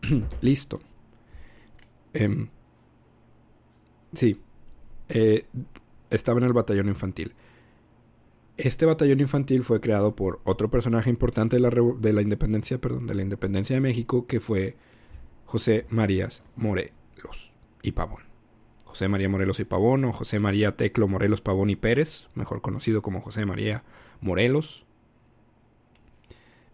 Listo. 0.40 0.80
Em, 2.14 2.48
sí. 4.14 4.40
Eh, 5.10 5.44
estaba 6.08 6.38
en 6.38 6.44
el 6.44 6.54
batallón 6.54 6.88
infantil. 6.88 7.34
Este 8.56 8.86
batallón 8.86 9.20
infantil 9.20 9.64
fue 9.64 9.82
creado 9.82 10.16
por 10.16 10.40
otro 10.44 10.70
personaje 10.70 11.10
importante 11.10 11.56
de 11.56 11.60
la, 11.60 11.70
de 11.70 12.12
la 12.14 12.22
independencia, 12.22 12.78
perdón, 12.78 13.06
de 13.06 13.14
la 13.14 13.22
independencia 13.22 13.76
de 13.76 13.80
México, 13.80 14.26
que 14.26 14.40
fue 14.40 14.76
José 15.44 15.84
Marías 15.90 16.42
Morelos 16.56 17.52
y 17.82 17.92
Pavón. 17.92 18.33
José 18.94 19.08
María 19.08 19.28
Morelos 19.28 19.58
y 19.58 19.64
Pavón 19.64 20.04
o 20.04 20.12
José 20.12 20.38
María 20.38 20.76
Teclo 20.76 21.08
Morelos 21.08 21.40
Pavón 21.40 21.68
y 21.68 21.74
Pérez, 21.74 22.28
mejor 22.36 22.60
conocido 22.60 23.02
como 23.02 23.22
José 23.22 23.44
María 23.44 23.82
Morelos. 24.20 24.86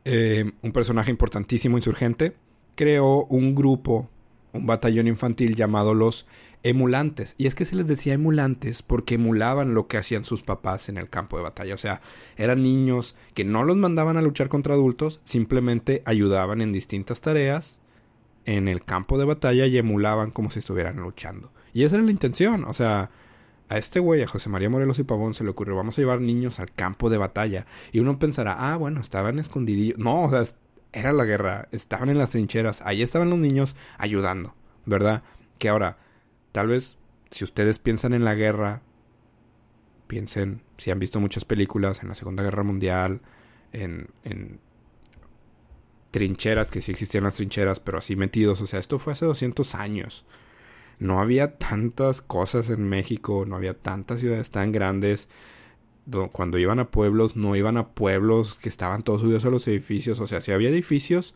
Eh, 0.04 0.52
un 0.60 0.72
personaje 0.72 1.10
importantísimo 1.10 1.78
insurgente, 1.78 2.36
creó 2.74 3.24
un 3.24 3.54
grupo, 3.54 4.10
un 4.52 4.66
batallón 4.66 5.06
infantil 5.06 5.56
llamado 5.56 5.94
los 5.94 6.26
emulantes. 6.62 7.34
Y 7.38 7.46
es 7.46 7.54
que 7.54 7.64
se 7.64 7.74
les 7.74 7.86
decía 7.86 8.12
emulantes 8.12 8.82
porque 8.82 9.14
emulaban 9.14 9.72
lo 9.72 9.86
que 9.86 9.96
hacían 9.96 10.26
sus 10.26 10.42
papás 10.42 10.90
en 10.90 10.98
el 10.98 11.08
campo 11.08 11.38
de 11.38 11.44
batalla. 11.44 11.74
O 11.74 11.78
sea, 11.78 12.02
eran 12.36 12.62
niños 12.62 13.16
que 13.32 13.44
no 13.44 13.64
los 13.64 13.78
mandaban 13.78 14.18
a 14.18 14.22
luchar 14.22 14.50
contra 14.50 14.74
adultos, 14.74 15.22
simplemente 15.24 16.02
ayudaban 16.04 16.60
en 16.60 16.74
distintas 16.74 17.22
tareas 17.22 17.80
en 18.44 18.68
el 18.68 18.84
campo 18.84 19.16
de 19.16 19.24
batalla 19.24 19.64
y 19.64 19.78
emulaban 19.78 20.32
como 20.32 20.50
si 20.50 20.58
estuvieran 20.58 20.96
luchando. 20.96 21.50
Y 21.72 21.84
esa 21.84 21.96
era 21.96 22.04
la 22.04 22.10
intención. 22.10 22.64
O 22.64 22.72
sea, 22.72 23.10
a 23.68 23.78
este 23.78 24.00
güey, 24.00 24.22
a 24.22 24.26
José 24.26 24.48
María 24.48 24.68
Morelos 24.68 24.98
y 24.98 25.04
Pavón, 25.04 25.34
se 25.34 25.44
le 25.44 25.50
ocurrió, 25.50 25.76
vamos 25.76 25.96
a 25.96 26.02
llevar 26.02 26.20
niños 26.20 26.58
al 26.58 26.72
campo 26.72 27.08
de 27.08 27.18
batalla. 27.18 27.66
Y 27.92 28.00
uno 28.00 28.18
pensará, 28.18 28.72
ah, 28.72 28.76
bueno, 28.76 29.00
estaban 29.00 29.38
escondidillos. 29.38 29.96
No, 29.98 30.24
o 30.24 30.30
sea, 30.30 30.44
era 30.92 31.12
la 31.12 31.24
guerra, 31.24 31.68
estaban 31.70 32.08
en 32.08 32.18
las 32.18 32.30
trincheras, 32.30 32.82
ahí 32.84 33.02
estaban 33.02 33.30
los 33.30 33.38
niños 33.38 33.76
ayudando, 33.96 34.54
¿verdad? 34.86 35.22
Que 35.58 35.68
ahora, 35.68 35.98
tal 36.50 36.66
vez, 36.66 36.98
si 37.30 37.44
ustedes 37.44 37.78
piensan 37.78 38.12
en 38.12 38.24
la 38.24 38.34
guerra, 38.34 38.82
piensen, 40.08 40.62
si 40.76 40.90
han 40.90 40.98
visto 40.98 41.20
muchas 41.20 41.44
películas 41.44 42.02
en 42.02 42.08
la 42.08 42.16
Segunda 42.16 42.42
Guerra 42.42 42.64
Mundial, 42.64 43.20
en, 43.72 44.08
en 44.24 44.58
trincheras, 46.10 46.72
que 46.72 46.82
sí 46.82 46.90
existían 46.90 47.22
las 47.22 47.36
trincheras, 47.36 47.78
pero 47.78 47.98
así 47.98 48.16
metidos, 48.16 48.60
o 48.60 48.66
sea, 48.66 48.80
esto 48.80 48.98
fue 48.98 49.12
hace 49.12 49.26
200 49.26 49.76
años 49.76 50.24
no 51.00 51.19
había 51.19 51.57
tantas 51.57 52.21
cosas 52.21 52.69
en 52.71 52.88
México, 52.88 53.45
no 53.47 53.57
había 53.57 53.75
tantas 53.75 54.21
ciudades 54.21 54.50
tan 54.50 54.71
grandes. 54.71 55.28
Cuando 56.33 56.59
iban 56.59 56.78
a 56.78 56.90
pueblos, 56.90 57.37
no 57.37 57.57
iban 57.57 57.78
a 57.78 57.88
pueblos 57.88 58.54
que 58.54 58.69
estaban 58.69 59.02
todos 59.02 59.23
subidos 59.23 59.45
a 59.47 59.50
los 59.50 59.66
edificios. 59.66 60.21
O 60.21 60.26
sea, 60.26 60.42
sí 60.42 60.52
había 60.52 60.69
edificios, 60.69 61.35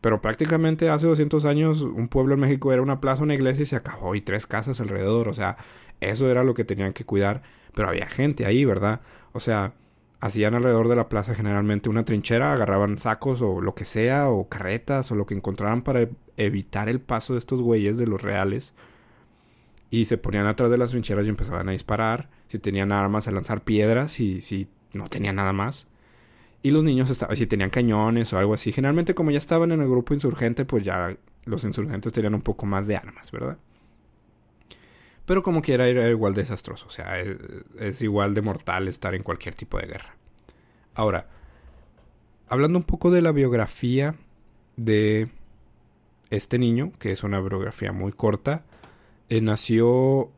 pero 0.00 0.20
prácticamente 0.20 0.90
hace 0.90 1.06
200 1.06 1.44
años 1.44 1.82
un 1.82 2.08
pueblo 2.08 2.34
en 2.34 2.40
México 2.40 2.72
era 2.72 2.82
una 2.82 3.00
plaza, 3.00 3.22
una 3.22 3.34
iglesia 3.34 3.62
y 3.62 3.66
se 3.66 3.76
acabó. 3.76 4.16
Y 4.16 4.20
tres 4.20 4.46
casas 4.46 4.80
alrededor. 4.80 5.28
O 5.28 5.32
sea, 5.32 5.58
eso 6.00 6.28
era 6.28 6.42
lo 6.42 6.54
que 6.54 6.64
tenían 6.64 6.92
que 6.92 7.04
cuidar. 7.04 7.42
Pero 7.74 7.88
había 7.88 8.06
gente 8.06 8.46
ahí, 8.46 8.64
¿verdad? 8.64 9.00
O 9.32 9.38
sea, 9.40 9.74
hacían 10.22 10.54
alrededor 10.54 10.86
de 10.86 10.94
la 10.94 11.08
plaza 11.08 11.34
generalmente 11.34 11.88
una 11.88 12.04
trinchera, 12.04 12.52
agarraban 12.52 12.96
sacos 12.96 13.42
o 13.42 13.60
lo 13.60 13.74
que 13.74 13.84
sea, 13.84 14.28
o 14.28 14.48
carretas 14.48 15.10
o 15.10 15.16
lo 15.16 15.26
que 15.26 15.34
encontraran 15.34 15.82
para 15.82 16.08
evitar 16.36 16.88
el 16.88 17.00
paso 17.00 17.32
de 17.32 17.40
estos 17.40 17.60
güeyes 17.60 17.98
de 17.98 18.06
los 18.06 18.22
reales. 18.22 18.72
Y 19.90 20.04
se 20.04 20.18
ponían 20.18 20.46
atrás 20.46 20.70
de 20.70 20.78
las 20.78 20.90
trincheras 20.90 21.26
y 21.26 21.28
empezaban 21.28 21.68
a 21.68 21.72
disparar. 21.72 22.30
Si 22.46 22.60
tenían 22.60 22.92
armas, 22.92 23.26
a 23.26 23.32
lanzar 23.32 23.62
piedras 23.64 24.20
y 24.20 24.42
si 24.42 24.68
no 24.92 25.08
tenían 25.08 25.34
nada 25.34 25.52
más. 25.52 25.88
Y 26.62 26.70
los 26.70 26.84
niños 26.84 27.10
estaban, 27.10 27.36
si 27.36 27.48
tenían 27.48 27.70
cañones 27.70 28.32
o 28.32 28.38
algo 28.38 28.54
así. 28.54 28.70
Generalmente 28.70 29.16
como 29.16 29.32
ya 29.32 29.38
estaban 29.38 29.72
en 29.72 29.80
el 29.82 29.88
grupo 29.88 30.14
insurgente, 30.14 30.64
pues 30.64 30.84
ya 30.84 31.16
los 31.46 31.64
insurgentes 31.64 32.12
tenían 32.12 32.34
un 32.34 32.42
poco 32.42 32.64
más 32.64 32.86
de 32.86 32.94
armas, 32.94 33.32
¿verdad? 33.32 33.58
Pero 35.26 35.42
como 35.42 35.62
quiera 35.62 35.86
era 35.86 36.08
igual 36.08 36.34
desastroso. 36.34 36.86
O 36.86 36.90
sea, 36.90 37.20
es, 37.78 38.02
igual 38.02 38.34
de 38.34 38.42
mortal 38.42 38.88
estar 38.88 39.14
en 39.14 39.22
cualquier 39.22 39.54
tipo 39.54 39.78
de 39.78 39.86
guerra. 39.86 40.16
Ahora, 40.94 41.28
hablando 42.48 42.78
un 42.78 42.84
poco 42.84 43.10
de 43.10 43.22
la 43.22 43.32
biografía 43.32 44.16
de 44.76 45.28
este 46.30 46.58
niño, 46.58 46.92
que 46.98 47.12
es 47.12 47.22
una 47.22 47.40
biografía 47.40 47.92
muy 47.92 48.12
corta, 48.12 48.64
eh, 49.28 49.40
nació... 49.40 50.30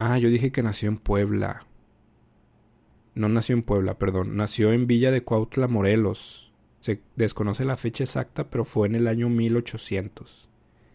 Ah, 0.00 0.18
yo 0.18 0.28
dije 0.30 0.52
que 0.52 0.62
nació 0.62 0.88
en 0.88 0.98
Puebla. 0.98 1.66
No 3.14 3.28
nació 3.28 3.54
en 3.54 3.62
Puebla, 3.62 3.98
perdón. 3.98 4.36
Nació 4.36 4.72
en 4.72 4.86
Villa 4.86 5.10
de 5.10 5.22
Cuautla, 5.22 5.66
Morelos. 5.66 6.52
Se 6.80 7.00
desconoce 7.16 7.64
la 7.64 7.76
fecha 7.76 8.04
exacta, 8.04 8.48
pero 8.48 8.64
fue 8.64 8.86
en 8.86 8.94
el 8.94 9.08
año 9.08 9.28
1800. 9.28 10.48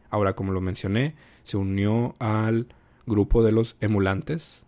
Ahora, 0.10 0.34
como 0.34 0.54
lo 0.54 0.62
mencioné, 0.62 1.16
se 1.44 1.58
unió 1.58 2.16
al 2.20 2.68
grupo 3.06 3.44
de 3.44 3.52
los 3.52 3.76
emulantes 3.82 4.64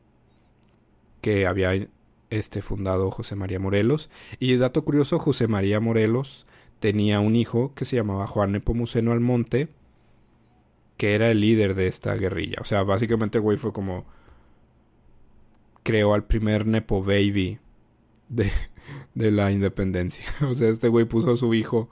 que 1.22 1.48
había 1.48 1.88
este 2.30 2.62
fundado 2.62 3.12
José 3.12 3.36
María 3.36 3.60
Morelos. 3.60 4.10
Y 4.40 4.56
dato 4.58 4.84
curioso, 4.84 5.20
José 5.20 5.48
María 5.48 5.80
Morelos 5.80 6.46
tenía 6.80 7.20
un 7.20 7.36
hijo 7.36 7.74
que 7.76 7.86
se 7.86 7.96
llamaba 7.96 8.28
Juan 8.28 8.52
Nepomuceno 8.52 9.12
Almonte, 9.12 9.70
que 10.98 11.16
era 11.16 11.32
el 11.32 11.42
líder 11.42 11.76
de 11.76 11.88
esta 11.88 12.14
guerrilla. 12.16 12.58
O 12.62 12.66
sea, 12.66 12.84
básicamente 12.84 13.40
güey 13.40 13.58
fue 13.58 13.74
como 13.74 14.06
creó 15.84 16.14
al 16.14 16.26
primer 16.26 16.66
Nepo 16.66 17.04
Baby 17.04 17.60
de, 18.30 18.52
de 19.14 19.32
la 19.32 19.52
independencia. 19.52 20.26
O 20.42 20.56
sea, 20.56 20.70
este 20.70 20.90
güey 20.90 21.06
puso 21.06 21.32
a 21.32 21.38
su 21.38 21.54
hijo 21.54 21.90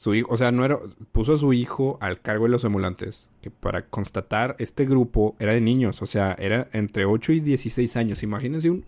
su 0.00 0.14
hijo, 0.14 0.28
o 0.32 0.38
sea, 0.38 0.50
no 0.50 0.64
era, 0.64 0.78
puso 1.12 1.34
a 1.34 1.36
su 1.36 1.52
hijo 1.52 1.98
al 2.00 2.22
cargo 2.22 2.44
de 2.44 2.50
los 2.50 2.64
emulantes, 2.64 3.28
que 3.40 3.50
para 3.50 3.86
constatar, 3.86 4.56
este 4.58 4.84
grupo 4.84 5.36
era 5.38 5.52
de 5.52 5.60
niños, 5.60 6.02
o 6.02 6.06
sea, 6.06 6.36
era 6.38 6.68
entre 6.72 7.04
8 7.04 7.32
y 7.32 7.40
16 7.40 7.96
años. 7.96 8.22
Imagínense 8.22 8.70
un 8.70 8.84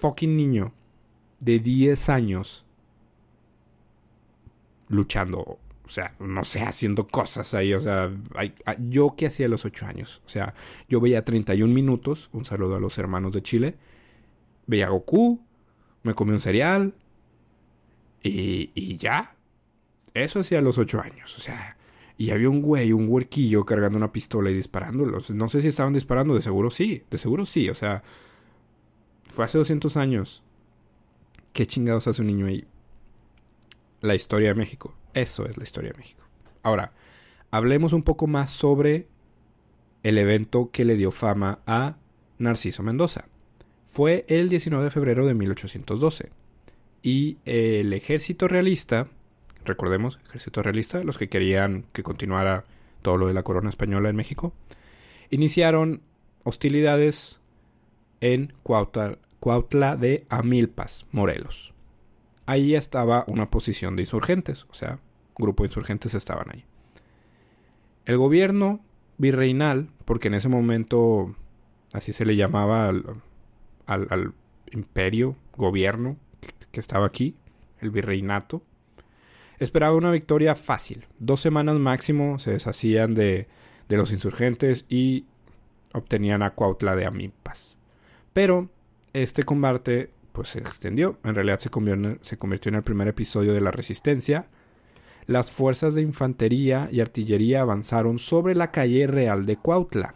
fucking 0.00 0.36
niño 0.36 0.72
de 1.40 1.58
10 1.58 2.08
años 2.08 2.64
luchando, 4.88 5.40
o 5.40 5.88
sea, 5.88 6.14
no 6.20 6.44
sé, 6.44 6.62
haciendo 6.62 7.08
cosas 7.08 7.54
ahí, 7.54 7.74
o 7.74 7.80
sea, 7.80 8.10
yo 8.88 9.14
que 9.16 9.26
hacía 9.26 9.46
a 9.46 9.48
los 9.48 9.64
8 9.64 9.86
años, 9.86 10.22
o 10.26 10.28
sea, 10.28 10.54
yo 10.88 11.00
veía 11.00 11.24
31 11.24 11.72
minutos, 11.72 12.30
un 12.32 12.44
saludo 12.44 12.76
a 12.76 12.80
los 12.80 12.98
hermanos 12.98 13.32
de 13.32 13.42
Chile, 13.42 13.74
veía 14.66 14.88
Goku, 14.88 15.40
me 16.02 16.14
comí 16.14 16.32
un 16.32 16.40
cereal 16.40 16.94
y, 18.22 18.70
y 18.74 18.96
ya, 18.96 19.34
eso 20.14 20.40
hacía 20.40 20.60
a 20.60 20.62
los 20.62 20.78
ocho 20.78 21.00
años, 21.00 21.36
o 21.36 21.40
sea, 21.40 21.76
y 22.18 22.30
había 22.30 22.48
un 22.48 22.62
güey, 22.62 22.92
un 22.92 23.08
huerquillo 23.08 23.64
cargando 23.64 23.98
una 23.98 24.12
pistola 24.12 24.50
y 24.50 24.54
disparándolos. 24.54 25.30
No 25.30 25.48
sé 25.48 25.60
si 25.60 25.68
estaban 25.68 25.92
disparando, 25.92 26.34
de 26.34 26.42
seguro 26.42 26.70
sí, 26.70 27.02
de 27.10 27.18
seguro 27.18 27.44
sí, 27.44 27.68
o 27.68 27.74
sea, 27.74 28.02
fue 29.24 29.44
hace 29.44 29.58
200 29.58 29.96
años. 29.96 30.42
¿Qué 31.52 31.66
chingados 31.66 32.06
hace 32.06 32.22
un 32.22 32.28
niño 32.28 32.46
ahí? 32.46 32.64
La 34.00 34.14
historia 34.14 34.48
de 34.48 34.54
México. 34.54 34.94
Eso 35.14 35.46
es 35.46 35.56
la 35.56 35.64
historia 35.64 35.92
de 35.92 35.98
México. 35.98 36.22
Ahora, 36.62 36.92
hablemos 37.50 37.92
un 37.92 38.02
poco 38.02 38.26
más 38.26 38.50
sobre 38.50 39.08
el 40.02 40.18
evento 40.18 40.70
que 40.70 40.84
le 40.84 40.96
dio 40.96 41.10
fama 41.10 41.60
a 41.66 41.96
Narciso 42.38 42.82
Mendoza. 42.82 43.26
Fue 43.86 44.24
el 44.28 44.48
19 44.48 44.84
de 44.84 44.90
febrero 44.90 45.26
de 45.26 45.34
1812 45.34 46.30
y 47.02 47.38
el 47.44 47.92
ejército 47.92 48.48
realista 48.48 49.08
recordemos, 49.66 50.18
ejército 50.28 50.62
realista, 50.62 51.02
los 51.02 51.18
que 51.18 51.28
querían 51.28 51.84
que 51.92 52.02
continuara 52.02 52.64
todo 53.02 53.16
lo 53.16 53.28
de 53.28 53.34
la 53.34 53.42
corona 53.42 53.68
española 53.68 54.08
en 54.08 54.16
México, 54.16 54.52
iniciaron 55.30 56.02
hostilidades 56.44 57.40
en 58.20 58.52
Cuautla, 58.62 59.96
de 59.96 60.26
Amilpas, 60.28 61.06
Morelos. 61.12 61.72
Ahí 62.46 62.74
estaba 62.74 63.24
una 63.26 63.50
posición 63.50 63.96
de 63.96 64.02
insurgentes, 64.02 64.64
o 64.70 64.74
sea, 64.74 64.98
grupo 65.36 65.62
de 65.62 65.68
insurgentes 65.68 66.14
estaban 66.14 66.46
ahí. 66.52 66.64
El 68.04 68.16
gobierno 68.16 68.80
virreinal, 69.18 69.88
porque 70.04 70.28
en 70.28 70.34
ese 70.34 70.48
momento 70.48 71.34
así 71.92 72.12
se 72.12 72.24
le 72.24 72.36
llamaba 72.36 72.88
al, 72.88 73.22
al 73.86 74.32
imperio, 74.70 75.36
gobierno 75.56 76.16
que 76.70 76.80
estaba 76.80 77.06
aquí, 77.06 77.34
el 77.80 77.90
virreinato, 77.90 78.62
esperaba 79.58 79.94
una 79.94 80.10
victoria 80.10 80.54
fácil. 80.54 81.06
Dos 81.18 81.40
semanas 81.40 81.76
máximo 81.76 82.38
se 82.38 82.52
deshacían 82.52 83.14
de, 83.14 83.46
de 83.88 83.96
los 83.96 84.12
insurgentes 84.12 84.84
y 84.88 85.24
obtenían 85.92 86.42
a 86.42 86.50
Cuautla 86.50 86.96
de 86.96 87.06
Amimpas. 87.06 87.78
Pero 88.32 88.68
este 89.12 89.44
combate 89.44 90.10
pues 90.32 90.50
se 90.50 90.58
extendió. 90.58 91.18
En 91.24 91.34
realidad 91.34 91.58
se 91.58 91.70
convirtió, 91.70 92.18
se 92.20 92.36
convirtió 92.36 92.68
en 92.68 92.76
el 92.76 92.82
primer 92.82 93.08
episodio 93.08 93.54
de 93.54 93.62
la 93.62 93.70
resistencia. 93.70 94.46
Las 95.26 95.50
fuerzas 95.50 95.94
de 95.94 96.02
infantería 96.02 96.88
y 96.92 97.00
artillería 97.00 97.62
avanzaron 97.62 98.18
sobre 98.18 98.54
la 98.54 98.70
calle 98.70 99.06
real 99.06 99.46
de 99.46 99.56
Cuautla 99.56 100.14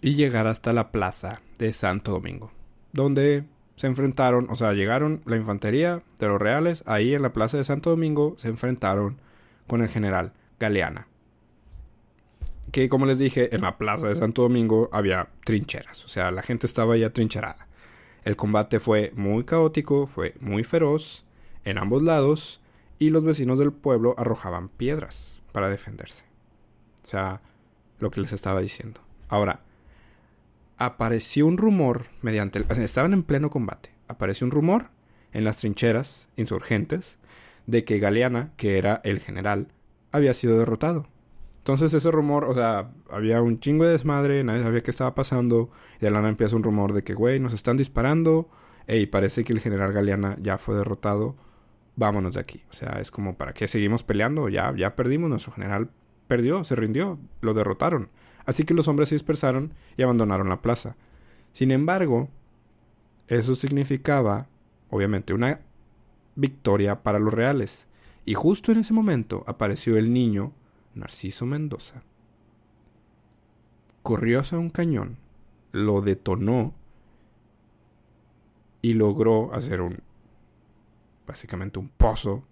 y 0.00 0.14
llegaron 0.14 0.52
hasta 0.52 0.72
la 0.72 0.92
plaza 0.92 1.42
de 1.58 1.72
Santo 1.72 2.12
Domingo, 2.12 2.52
donde 2.92 3.44
se 3.78 3.86
enfrentaron, 3.86 4.48
o 4.50 4.56
sea, 4.56 4.72
llegaron 4.72 5.22
la 5.24 5.36
infantería 5.36 6.02
de 6.18 6.26
los 6.26 6.40
reales, 6.40 6.82
ahí 6.84 7.14
en 7.14 7.22
la 7.22 7.32
plaza 7.32 7.56
de 7.56 7.64
Santo 7.64 7.90
Domingo 7.90 8.34
se 8.36 8.48
enfrentaron 8.48 9.16
con 9.68 9.82
el 9.82 9.88
general 9.88 10.32
Galeana. 10.58 11.06
Que 12.72 12.88
como 12.88 13.06
les 13.06 13.18
dije, 13.18 13.54
en 13.54 13.62
la 13.62 13.78
plaza 13.78 14.08
de 14.08 14.16
Santo 14.16 14.42
Domingo 14.42 14.90
había 14.92 15.28
trincheras, 15.44 16.04
o 16.04 16.08
sea, 16.08 16.30
la 16.32 16.42
gente 16.42 16.66
estaba 16.66 16.96
ya 16.96 17.10
trincherada. 17.10 17.68
El 18.24 18.36
combate 18.36 18.80
fue 18.80 19.12
muy 19.14 19.44
caótico, 19.44 20.06
fue 20.06 20.34
muy 20.40 20.64
feroz 20.64 21.24
en 21.64 21.78
ambos 21.78 22.02
lados 22.02 22.60
y 22.98 23.10
los 23.10 23.24
vecinos 23.24 23.58
del 23.58 23.72
pueblo 23.72 24.14
arrojaban 24.18 24.68
piedras 24.68 25.40
para 25.52 25.70
defenderse. 25.70 26.24
O 27.04 27.06
sea, 27.06 27.40
lo 28.00 28.10
que 28.10 28.20
les 28.20 28.32
estaba 28.32 28.60
diciendo. 28.60 29.00
Ahora, 29.28 29.60
apareció 30.78 31.46
un 31.46 31.58
rumor 31.58 32.06
mediante... 32.22 32.64
estaban 32.82 33.12
en 33.12 33.24
pleno 33.24 33.50
combate. 33.50 33.90
Apareció 34.06 34.46
un 34.46 34.52
rumor 34.52 34.90
en 35.32 35.44
las 35.44 35.58
trincheras 35.58 36.28
insurgentes 36.36 37.18
de 37.66 37.84
que 37.84 37.98
Galeana, 37.98 38.52
que 38.56 38.78
era 38.78 39.00
el 39.04 39.20
general, 39.20 39.68
había 40.10 40.32
sido 40.32 40.58
derrotado. 40.58 41.06
Entonces 41.58 41.92
ese 41.92 42.10
rumor, 42.10 42.44
o 42.44 42.54
sea, 42.54 42.92
había 43.10 43.42
un 43.42 43.60
chingo 43.60 43.84
de 43.84 43.92
desmadre, 43.92 44.42
nadie 44.42 44.62
sabía 44.62 44.82
qué 44.82 44.90
estaba 44.90 45.14
pasando. 45.14 45.70
Y 46.00 46.06
de 46.06 46.28
empieza 46.28 46.56
un 46.56 46.62
rumor 46.62 46.94
de 46.94 47.02
que, 47.02 47.12
güey, 47.12 47.40
nos 47.40 47.52
están 47.52 47.76
disparando. 47.76 48.48
Ey, 48.86 49.04
parece 49.04 49.44
que 49.44 49.52
el 49.52 49.60
general 49.60 49.92
Galeana 49.92 50.38
ya 50.40 50.56
fue 50.56 50.76
derrotado. 50.76 51.36
Vámonos 51.96 52.34
de 52.34 52.40
aquí. 52.40 52.62
O 52.70 52.72
sea, 52.72 53.00
es 53.00 53.10
como, 53.10 53.36
¿para 53.36 53.52
qué 53.52 53.68
seguimos 53.68 54.02
peleando? 54.02 54.48
Ya, 54.48 54.72
ya 54.74 54.96
perdimos. 54.96 55.28
Nuestro 55.28 55.52
general 55.52 55.90
perdió, 56.26 56.64
se 56.64 56.74
rindió, 56.74 57.18
lo 57.42 57.52
derrotaron. 57.52 58.08
Así 58.48 58.64
que 58.64 58.72
los 58.72 58.88
hombres 58.88 59.10
se 59.10 59.14
dispersaron 59.14 59.74
y 59.98 60.02
abandonaron 60.02 60.48
la 60.48 60.62
plaza. 60.62 60.96
Sin 61.52 61.70
embargo, 61.70 62.30
eso 63.26 63.54
significaba, 63.54 64.46
obviamente, 64.88 65.34
una 65.34 65.60
victoria 66.34 67.02
para 67.02 67.18
los 67.18 67.34
reales. 67.34 67.86
Y 68.24 68.32
justo 68.32 68.72
en 68.72 68.78
ese 68.78 68.94
momento 68.94 69.44
apareció 69.46 69.98
el 69.98 70.14
niño 70.14 70.52
Narciso 70.94 71.44
Mendoza. 71.44 72.04
Corrió 74.02 74.40
hacia 74.40 74.56
un 74.56 74.70
cañón, 74.70 75.18
lo 75.72 76.00
detonó 76.00 76.72
y 78.80 78.94
logró 78.94 79.52
hacer 79.52 79.82
un 79.82 79.98
básicamente 81.26 81.78
un 81.78 81.90
pozo 81.90 82.44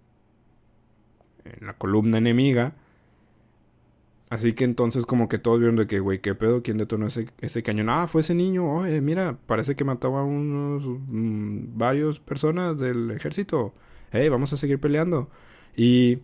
en 1.43 1.65
la 1.65 1.73
columna 1.73 2.19
enemiga 2.19 2.75
Así 4.37 4.53
que 4.53 4.65
entonces 4.65 5.07
como 5.07 5.27
que 5.29 5.39
todos 5.39 5.57
vieron 5.57 5.77
de 5.77 5.87
que, 5.87 5.99
güey, 5.99 6.21
¿qué 6.21 6.35
pedo? 6.35 6.61
¿Quién 6.61 6.77
detonó 6.77 7.07
ese, 7.07 7.25
ese 7.41 7.63
cañón? 7.63 7.89
Ah, 7.89 8.05
fue 8.05 8.21
ese 8.21 8.35
niño. 8.35 8.71
Oye, 8.71 9.01
mira, 9.01 9.35
parece 9.47 9.75
que 9.75 9.83
mataba 9.83 10.19
a 10.19 10.23
unos... 10.23 10.83
Mm, 10.85 11.75
varios 11.75 12.19
personas 12.19 12.77
del 12.77 13.09
ejército. 13.09 13.73
Hey, 14.11 14.29
vamos 14.29 14.53
a 14.53 14.57
seguir 14.57 14.79
peleando. 14.79 15.31
Y 15.75 16.19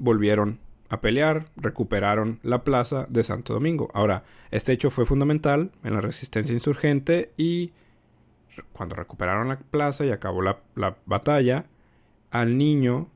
volvieron 0.00 0.58
a 0.88 1.00
pelear, 1.00 1.46
recuperaron 1.54 2.40
la 2.42 2.64
plaza 2.64 3.06
de 3.08 3.22
Santo 3.22 3.54
Domingo. 3.54 3.90
Ahora, 3.94 4.24
este 4.50 4.72
hecho 4.72 4.90
fue 4.90 5.06
fundamental 5.06 5.70
en 5.84 5.94
la 5.94 6.00
resistencia 6.00 6.52
insurgente 6.52 7.30
y 7.36 7.70
cuando 8.72 8.96
recuperaron 8.96 9.46
la 9.46 9.60
plaza 9.60 10.04
y 10.04 10.10
acabó 10.10 10.42
la, 10.42 10.58
la 10.74 10.96
batalla, 11.06 11.66
al 12.32 12.58
niño 12.58 13.06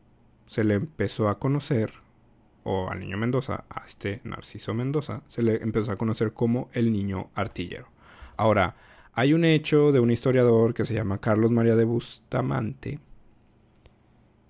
se 0.47 0.63
le 0.63 0.75
empezó 0.75 1.29
a 1.29 1.41
conocer 1.41 2.02
o 2.65 2.91
al 2.91 3.01
niño 3.01 3.17
Mendoza, 3.17 3.65
a 3.69 3.87
este 3.87 4.21
Narciso 4.25 4.75
Mendoza, 4.75 5.23
se 5.29 5.43
le 5.43 5.63
empezó 5.63 5.93
a 5.93 5.97
conocer 5.97 6.33
como 6.33 6.69
el 6.73 6.93
niño 6.93 7.31
artillero. 7.35 7.89
Ahora, 8.37 8.77
hay 9.15 9.35
un 9.35 9.45
hecho 9.45 9.93
de 9.93 10.01
un 10.01 10.11
historiador 10.11 10.75
que 10.75 10.85
se 10.85 10.95
llama 10.95 11.19
Carlos 11.19 11.51
María 11.51 11.77
de 11.77 11.85
Bustamante, 11.85 12.99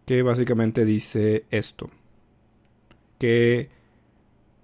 que 0.07 0.23
básicamente 0.23 0.85
dice 0.85 1.47
esto, 1.51 1.91
que 3.19 3.71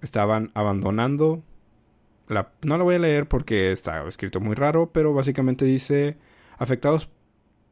estaban 0.01 0.51
abandonando 0.53 1.43
la, 2.27 2.51
no 2.61 2.77
lo 2.77 2.83
voy 2.83 2.95
a 2.95 2.99
leer 2.99 3.27
porque 3.27 3.71
está 3.71 4.07
escrito 4.07 4.39
muy 4.39 4.55
raro, 4.55 4.91
pero 4.93 5.13
básicamente 5.13 5.65
dice, 5.65 6.17
afectados 6.57 7.09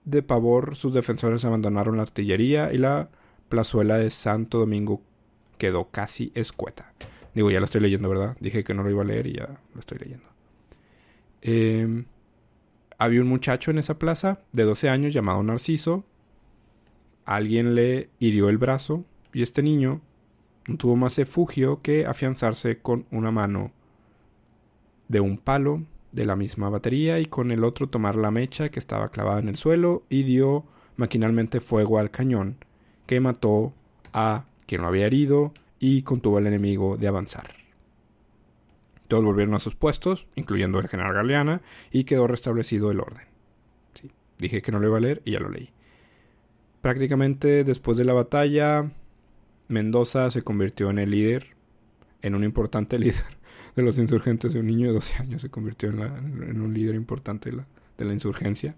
de 0.04 0.24
pavor, 0.24 0.76
sus 0.76 0.94
defensores 0.94 1.46
abandonaron 1.46 1.98
la 1.98 2.04
artillería 2.04 2.74
y 2.74 2.78
la 2.78 3.10
plazuela 3.50 3.98
de 3.98 4.10
Santo 4.10 4.58
Domingo 4.58 5.02
quedó 5.58 5.89
casi 5.89 6.32
escueta. 6.36 6.93
Digo, 7.34 7.52
ya 7.52 7.60
lo 7.60 7.65
estoy 7.65 7.82
leyendo, 7.82 8.10
¿verdad? 8.10 8.36
Dije 8.39 8.63
que 8.63 8.74
no 8.74 8.84
lo 8.84 8.89
iba 8.89 9.04
a 9.04 9.06
leer 9.06 9.28
y 9.28 9.34
ya 9.34 9.60
lo 9.74 9.80
estoy 9.80 10.00
leyendo. 10.00 10.26
Em, 11.41 12.06
había 12.98 13.22
un 13.22 13.28
muchacho 13.28 13.72
en 13.72 13.78
esa 13.78 14.00
plaza 14.00 14.39
de 14.54 14.63
12 14.63 14.89
años 14.89 15.13
llamado 15.13 15.43
Narciso. 15.43 16.04
Alguien 17.26 17.76
le 17.76 18.10
hirió 18.20 18.50
el 18.50 18.58
brazo 18.58 19.06
y 19.34 19.43
este 19.43 19.62
niño 19.62 20.02
no 20.67 20.78
tuvo 20.78 20.96
más 20.96 21.17
refugio 21.17 21.82
que 21.82 22.06
afianzarse 22.06 22.80
con 22.80 23.06
una 23.12 23.32
mano 23.32 23.72
de 25.08 25.20
un 25.20 25.38
palo 25.38 25.84
de 26.12 26.26
la 26.26 26.36
misma 26.36 26.70
batería 26.70 27.20
y 27.20 27.26
con 27.28 27.52
el 27.52 27.63
otro 27.63 27.88
tomar 27.88 28.15
la 28.15 28.32
mecha 28.32 28.70
que 28.70 28.80
estaba 28.80 29.10
clavada 29.10 29.39
en 29.39 29.50
el 29.50 29.58
suelo 29.58 30.04
y 30.10 30.24
dio 30.24 30.65
maquinalmente 30.96 31.62
fuego 31.62 32.00
al 32.00 32.12
cañón 32.12 32.58
que 33.06 33.20
mató 33.20 33.74
a 34.13 34.46
quien 34.67 34.82
lo 34.82 34.88
había 34.88 35.08
herido 35.08 35.53
y 35.80 36.03
contuvo 36.03 36.38
al 36.38 36.47
enemigo 36.47 36.97
de 36.97 37.08
avanzar. 37.08 37.56
Todos 39.08 39.23
volvieron 39.23 39.56
a 39.56 39.60
sus 39.60 39.75
puestos, 39.75 40.27
incluyendo 40.36 40.80
el 40.80 40.89
general 40.89 41.13
Galeana, 41.13 41.62
y 41.91 42.03
quedó 42.03 42.27
restablecido 42.27 42.91
el 42.91 42.99
orden. 42.99 43.25
Sí, 43.93 44.12
dije 44.38 44.62
que 44.62 44.71
no 44.71 44.80
lo 44.80 44.88
iba 44.88 44.97
a 44.97 45.01
leer 45.01 45.21
y 45.23 45.32
ya 45.32 45.39
lo 45.39 45.49
leí. 45.49 45.69
Prácticamente 46.82 47.63
después 47.63 47.97
de 47.97 48.06
la 48.06 48.13
batalla, 48.13 48.91
Mendoza 49.69 50.30
se 50.32 50.41
convirtió 50.41 50.89
en 50.89 50.99
el 50.99 51.12
líder, 51.12 51.56
en 52.21 52.36
un 52.36 52.43
importante 52.43 52.99
líder 52.99 53.38
de 53.75 53.84
los 53.84 53.97
insurgentes. 53.97 54.56
Un 54.56 54.67
niño 54.67 54.88
de 54.88 54.93
12 54.93 55.21
años 55.21 55.41
se 55.41 55.49
convirtió 55.49 55.89
en, 55.89 56.62
un 56.62 56.73
líder 56.73 56.95
importante 56.95 57.49
de 57.49 57.58
la, 57.58 57.67
de 57.97 58.06
la 58.06 58.13
insurgencia. 58.13 58.75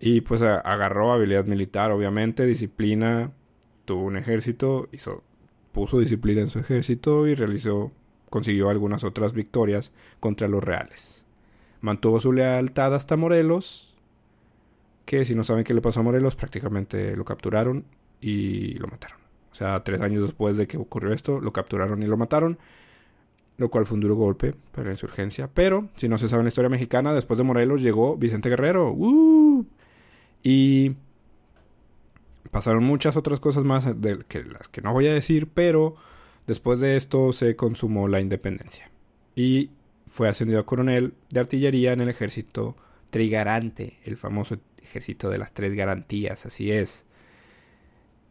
Y 0.00 0.22
pues 0.22 0.42
agarró 0.42 1.12
habilidad 1.12 1.44
militar, 1.44 1.92
obviamente, 1.92 2.44
disciplina, 2.44 3.30
tuvo 3.92 4.04
un 4.04 4.16
ejército, 4.16 4.88
puso 5.70 5.98
disciplina 5.98 6.40
en 6.40 6.48
su 6.48 6.58
ejército 6.60 7.26
y 7.26 7.34
realizó, 7.34 7.92
consiguió 8.30 8.70
algunas 8.70 9.04
otras 9.04 9.34
victorias 9.34 9.92
contra 10.18 10.48
los 10.48 10.64
reales. 10.64 11.22
Mantuvo 11.82 12.18
su 12.18 12.32
lealtad 12.32 12.94
hasta 12.94 13.18
Morelos, 13.18 13.94
que 15.04 15.26
si 15.26 15.34
no 15.34 15.44
saben 15.44 15.64
qué 15.64 15.74
le 15.74 15.82
pasó 15.82 16.00
a 16.00 16.04
Morelos, 16.04 16.36
prácticamente 16.36 17.14
lo 17.14 17.26
capturaron 17.26 17.84
y 18.18 18.78
lo 18.78 18.88
mataron. 18.88 19.18
O 19.50 19.54
sea, 19.54 19.84
tres 19.84 20.00
años 20.00 20.22
después 20.22 20.56
de 20.56 20.66
que 20.66 20.78
ocurrió 20.78 21.12
esto, 21.12 21.38
lo 21.38 21.52
capturaron 21.52 22.02
y 22.02 22.06
lo 22.06 22.16
mataron. 22.16 22.58
Lo 23.58 23.68
cual 23.68 23.84
fue 23.84 23.96
un 23.96 24.00
duro 24.00 24.14
golpe 24.14 24.54
para 24.70 24.86
la 24.86 24.92
insurgencia. 24.92 25.50
Pero, 25.52 25.90
si 25.96 26.08
no 26.08 26.16
se 26.16 26.30
sabe 26.30 26.40
en 26.40 26.46
la 26.46 26.48
historia 26.48 26.70
mexicana, 26.70 27.12
después 27.12 27.36
de 27.36 27.44
Morelos 27.44 27.82
llegó 27.82 28.16
Vicente 28.16 28.48
Guerrero. 28.48 28.96
Y 30.42 30.96
pasaron 32.52 32.84
muchas 32.84 33.16
otras 33.16 33.40
cosas 33.40 33.64
más 33.64 34.00
de 34.00 34.18
que 34.28 34.44
las 34.44 34.68
que 34.68 34.82
no 34.82 34.92
voy 34.92 35.08
a 35.08 35.14
decir, 35.14 35.48
pero 35.52 35.96
después 36.46 36.80
de 36.80 36.96
esto 36.96 37.32
se 37.32 37.56
consumó 37.56 38.08
la 38.08 38.20
independencia. 38.20 38.90
Y 39.34 39.70
fue 40.06 40.28
ascendido 40.28 40.60
a 40.60 40.66
coronel 40.66 41.14
de 41.30 41.40
artillería 41.40 41.94
en 41.94 42.02
el 42.02 42.10
ejército 42.10 42.76
trigarante, 43.08 43.98
el 44.04 44.18
famoso 44.18 44.58
ejército 44.82 45.30
de 45.30 45.38
las 45.38 45.54
tres 45.54 45.74
garantías, 45.74 46.44
así 46.44 46.70
es. 46.70 47.06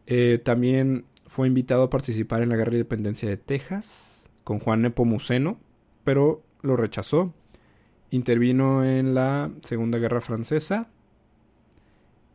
Eh, 0.06 0.40
también 0.42 1.04
fue 1.26 1.48
invitado 1.48 1.82
a 1.82 1.90
participar 1.90 2.42
en 2.42 2.50
la 2.50 2.56
guerra 2.56 2.70
de 2.70 2.78
independencia 2.78 3.28
de 3.28 3.38
Texas 3.38 4.22
con 4.44 4.60
Juan 4.60 4.82
Nepomuceno, 4.82 5.58
pero 6.04 6.44
lo 6.62 6.76
rechazó. 6.76 7.34
Intervino 8.10 8.84
en 8.84 9.14
la 9.14 9.50
Segunda 9.62 9.98
Guerra 9.98 10.20
Francesa 10.20 10.88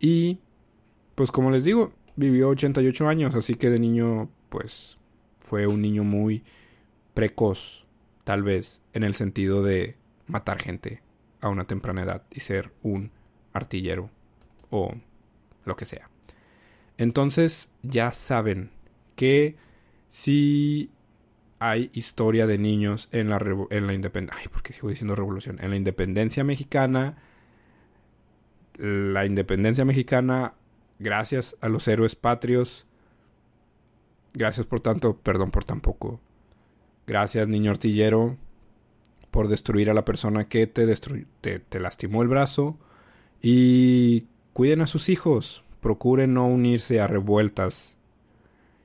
y 0.01 0.39
pues 1.17 1.31
como 1.31 1.49
les 1.49 1.63
digo, 1.63 1.93
vivió 2.15 2.49
88 2.49 3.07
años, 3.07 3.33
así 3.33 3.55
que 3.55 3.71
de 3.71 3.79
niño, 3.79 4.29
pues 4.49 4.99
fue 5.39 5.65
un 5.65 5.81
niño 5.81 6.03
muy 6.03 6.43
precoz, 7.15 7.87
tal 8.23 8.43
vez, 8.43 8.83
en 8.93 9.03
el 9.03 9.15
sentido 9.15 9.63
de 9.63 9.95
matar 10.27 10.61
gente 10.61 11.01
a 11.41 11.49
una 11.49 11.65
temprana 11.65 12.03
edad 12.03 12.21
y 12.29 12.41
ser 12.41 12.71
un 12.83 13.09
artillero 13.51 14.11
o 14.69 14.93
lo 15.65 15.75
que 15.75 15.85
sea. 15.85 16.07
Entonces 16.99 17.71
ya 17.81 18.11
saben 18.11 18.69
que 19.15 19.55
si 20.11 20.91
hay 21.57 21.89
historia 21.93 22.45
de 22.45 22.59
niños 22.59 23.09
en 23.11 23.29
la, 23.29 23.43
en 23.71 23.87
la 23.87 23.95
independencia, 23.95 24.39
ay, 24.39 24.49
porque 24.53 24.71
sigo 24.71 24.89
diciendo 24.89 25.15
revolución, 25.15 25.57
en 25.63 25.71
la 25.71 25.77
independencia 25.77 26.43
mexicana, 26.43 27.17
la 28.77 29.25
independencia 29.25 29.83
mexicana 29.83 30.53
Gracias 30.99 31.55
a 31.61 31.69
los 31.69 31.87
héroes 31.87 32.15
patrios. 32.15 32.85
Gracias 34.33 34.65
por 34.65 34.81
tanto, 34.81 35.17
perdón 35.17 35.51
por 35.51 35.63
tan 35.63 35.81
poco. 35.81 36.19
Gracias, 37.05 37.47
niño 37.47 37.71
artillero, 37.71 38.37
por 39.31 39.47
destruir 39.47 39.89
a 39.89 39.93
la 39.93 40.05
persona 40.05 40.49
que 40.49 40.67
te, 40.67 40.85
te, 41.41 41.59
te 41.59 41.79
lastimó 41.79 42.21
el 42.21 42.27
brazo. 42.27 42.77
Y 43.41 44.25
cuiden 44.53 44.81
a 44.81 44.87
sus 44.87 45.09
hijos. 45.09 45.63
Procuren 45.81 46.33
no 46.33 46.47
unirse 46.47 46.99
a 46.99 47.07
revueltas. 47.07 47.97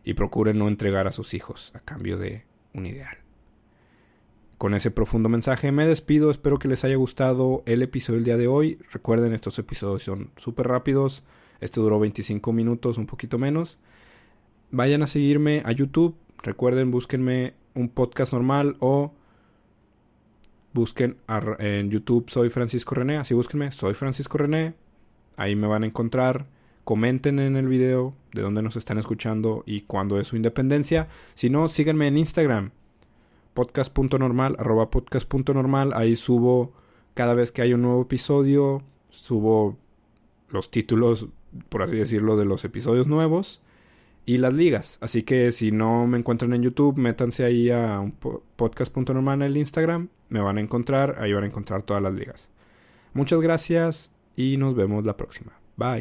Y 0.04 0.14
procuren 0.14 0.58
no 0.58 0.68
entregar 0.68 1.06
a 1.06 1.12
sus 1.12 1.34
hijos 1.34 1.72
a 1.74 1.80
cambio 1.80 2.18
de 2.18 2.44
un 2.74 2.86
ideal. 2.86 3.18
Con 4.58 4.74
ese 4.74 4.90
profundo 4.90 5.28
mensaje 5.28 5.72
me 5.72 5.86
despido. 5.86 6.30
Espero 6.30 6.58
que 6.58 6.68
les 6.68 6.84
haya 6.84 6.96
gustado 6.96 7.62
el 7.66 7.82
episodio 7.82 8.18
del 8.18 8.24
día 8.24 8.36
de 8.36 8.46
hoy. 8.46 8.78
Recuerden, 8.92 9.32
estos 9.32 9.58
episodios 9.58 10.04
son 10.04 10.30
súper 10.36 10.68
rápidos. 10.68 11.24
Este 11.62 11.80
duró 11.80 11.98
25 11.98 12.52
minutos, 12.52 12.98
un 12.98 13.06
poquito 13.06 13.38
menos. 13.38 13.78
Vayan 14.70 15.02
a 15.02 15.06
seguirme 15.06 15.62
a 15.64 15.72
YouTube. 15.72 16.16
Recuerden, 16.42 16.90
búsquenme 16.90 17.54
un 17.74 17.88
podcast 17.88 18.32
normal 18.32 18.76
o 18.80 19.12
busquen 20.72 21.16
en 21.58 21.90
YouTube 21.90 22.28
Soy 22.28 22.50
Francisco 22.50 22.94
René. 22.94 23.16
Así 23.16 23.32
búsquenme, 23.32 23.72
Soy 23.72 23.94
Francisco 23.94 24.38
René. 24.38 24.74
Ahí 25.36 25.56
me 25.56 25.66
van 25.66 25.84
a 25.84 25.86
encontrar 25.86 26.46
Comenten 26.84 27.38
en 27.38 27.54
el 27.54 27.68
video 27.68 28.12
de 28.32 28.42
dónde 28.42 28.60
nos 28.60 28.74
están 28.74 28.98
escuchando 28.98 29.62
y 29.66 29.82
cuándo 29.82 30.18
es 30.18 30.26
su 30.26 30.36
independencia. 30.36 31.06
Si 31.34 31.48
no, 31.48 31.68
síganme 31.68 32.08
en 32.08 32.16
Instagram. 32.16 32.70
Podcast.normal, 33.54 34.56
arroba 34.58 34.90
podcast.normal. 34.90 35.92
Ahí 35.94 36.16
subo 36.16 36.72
cada 37.14 37.34
vez 37.34 37.52
que 37.52 37.62
hay 37.62 37.72
un 37.72 37.82
nuevo 37.82 38.02
episodio. 38.02 38.82
Subo 39.10 39.76
los 40.48 40.72
títulos, 40.72 41.28
por 41.68 41.82
así 41.82 41.96
decirlo, 41.96 42.36
de 42.36 42.44
los 42.44 42.64
episodios 42.64 43.06
nuevos 43.06 43.60
y 44.24 44.38
las 44.38 44.54
ligas. 44.54 44.98
Así 45.00 45.22
que 45.22 45.52
si 45.52 45.72
no 45.72 46.06
me 46.06 46.18
encuentran 46.18 46.52
en 46.52 46.62
YouTube, 46.62 46.96
métanse 46.96 47.44
ahí 47.44 47.70
a 47.70 48.02
podcast.normal 48.56 49.42
en 49.42 49.46
el 49.48 49.56
Instagram. 49.56 50.08
Me 50.28 50.40
van 50.40 50.58
a 50.58 50.60
encontrar, 50.60 51.18
ahí 51.20 51.32
van 51.32 51.44
a 51.44 51.46
encontrar 51.46 51.82
todas 51.82 52.02
las 52.02 52.14
ligas. 52.14 52.48
Muchas 53.14 53.40
gracias 53.40 54.10
y 54.36 54.56
nos 54.56 54.74
vemos 54.74 55.04
la 55.04 55.16
próxima. 55.16 55.52
Bye. 55.76 56.00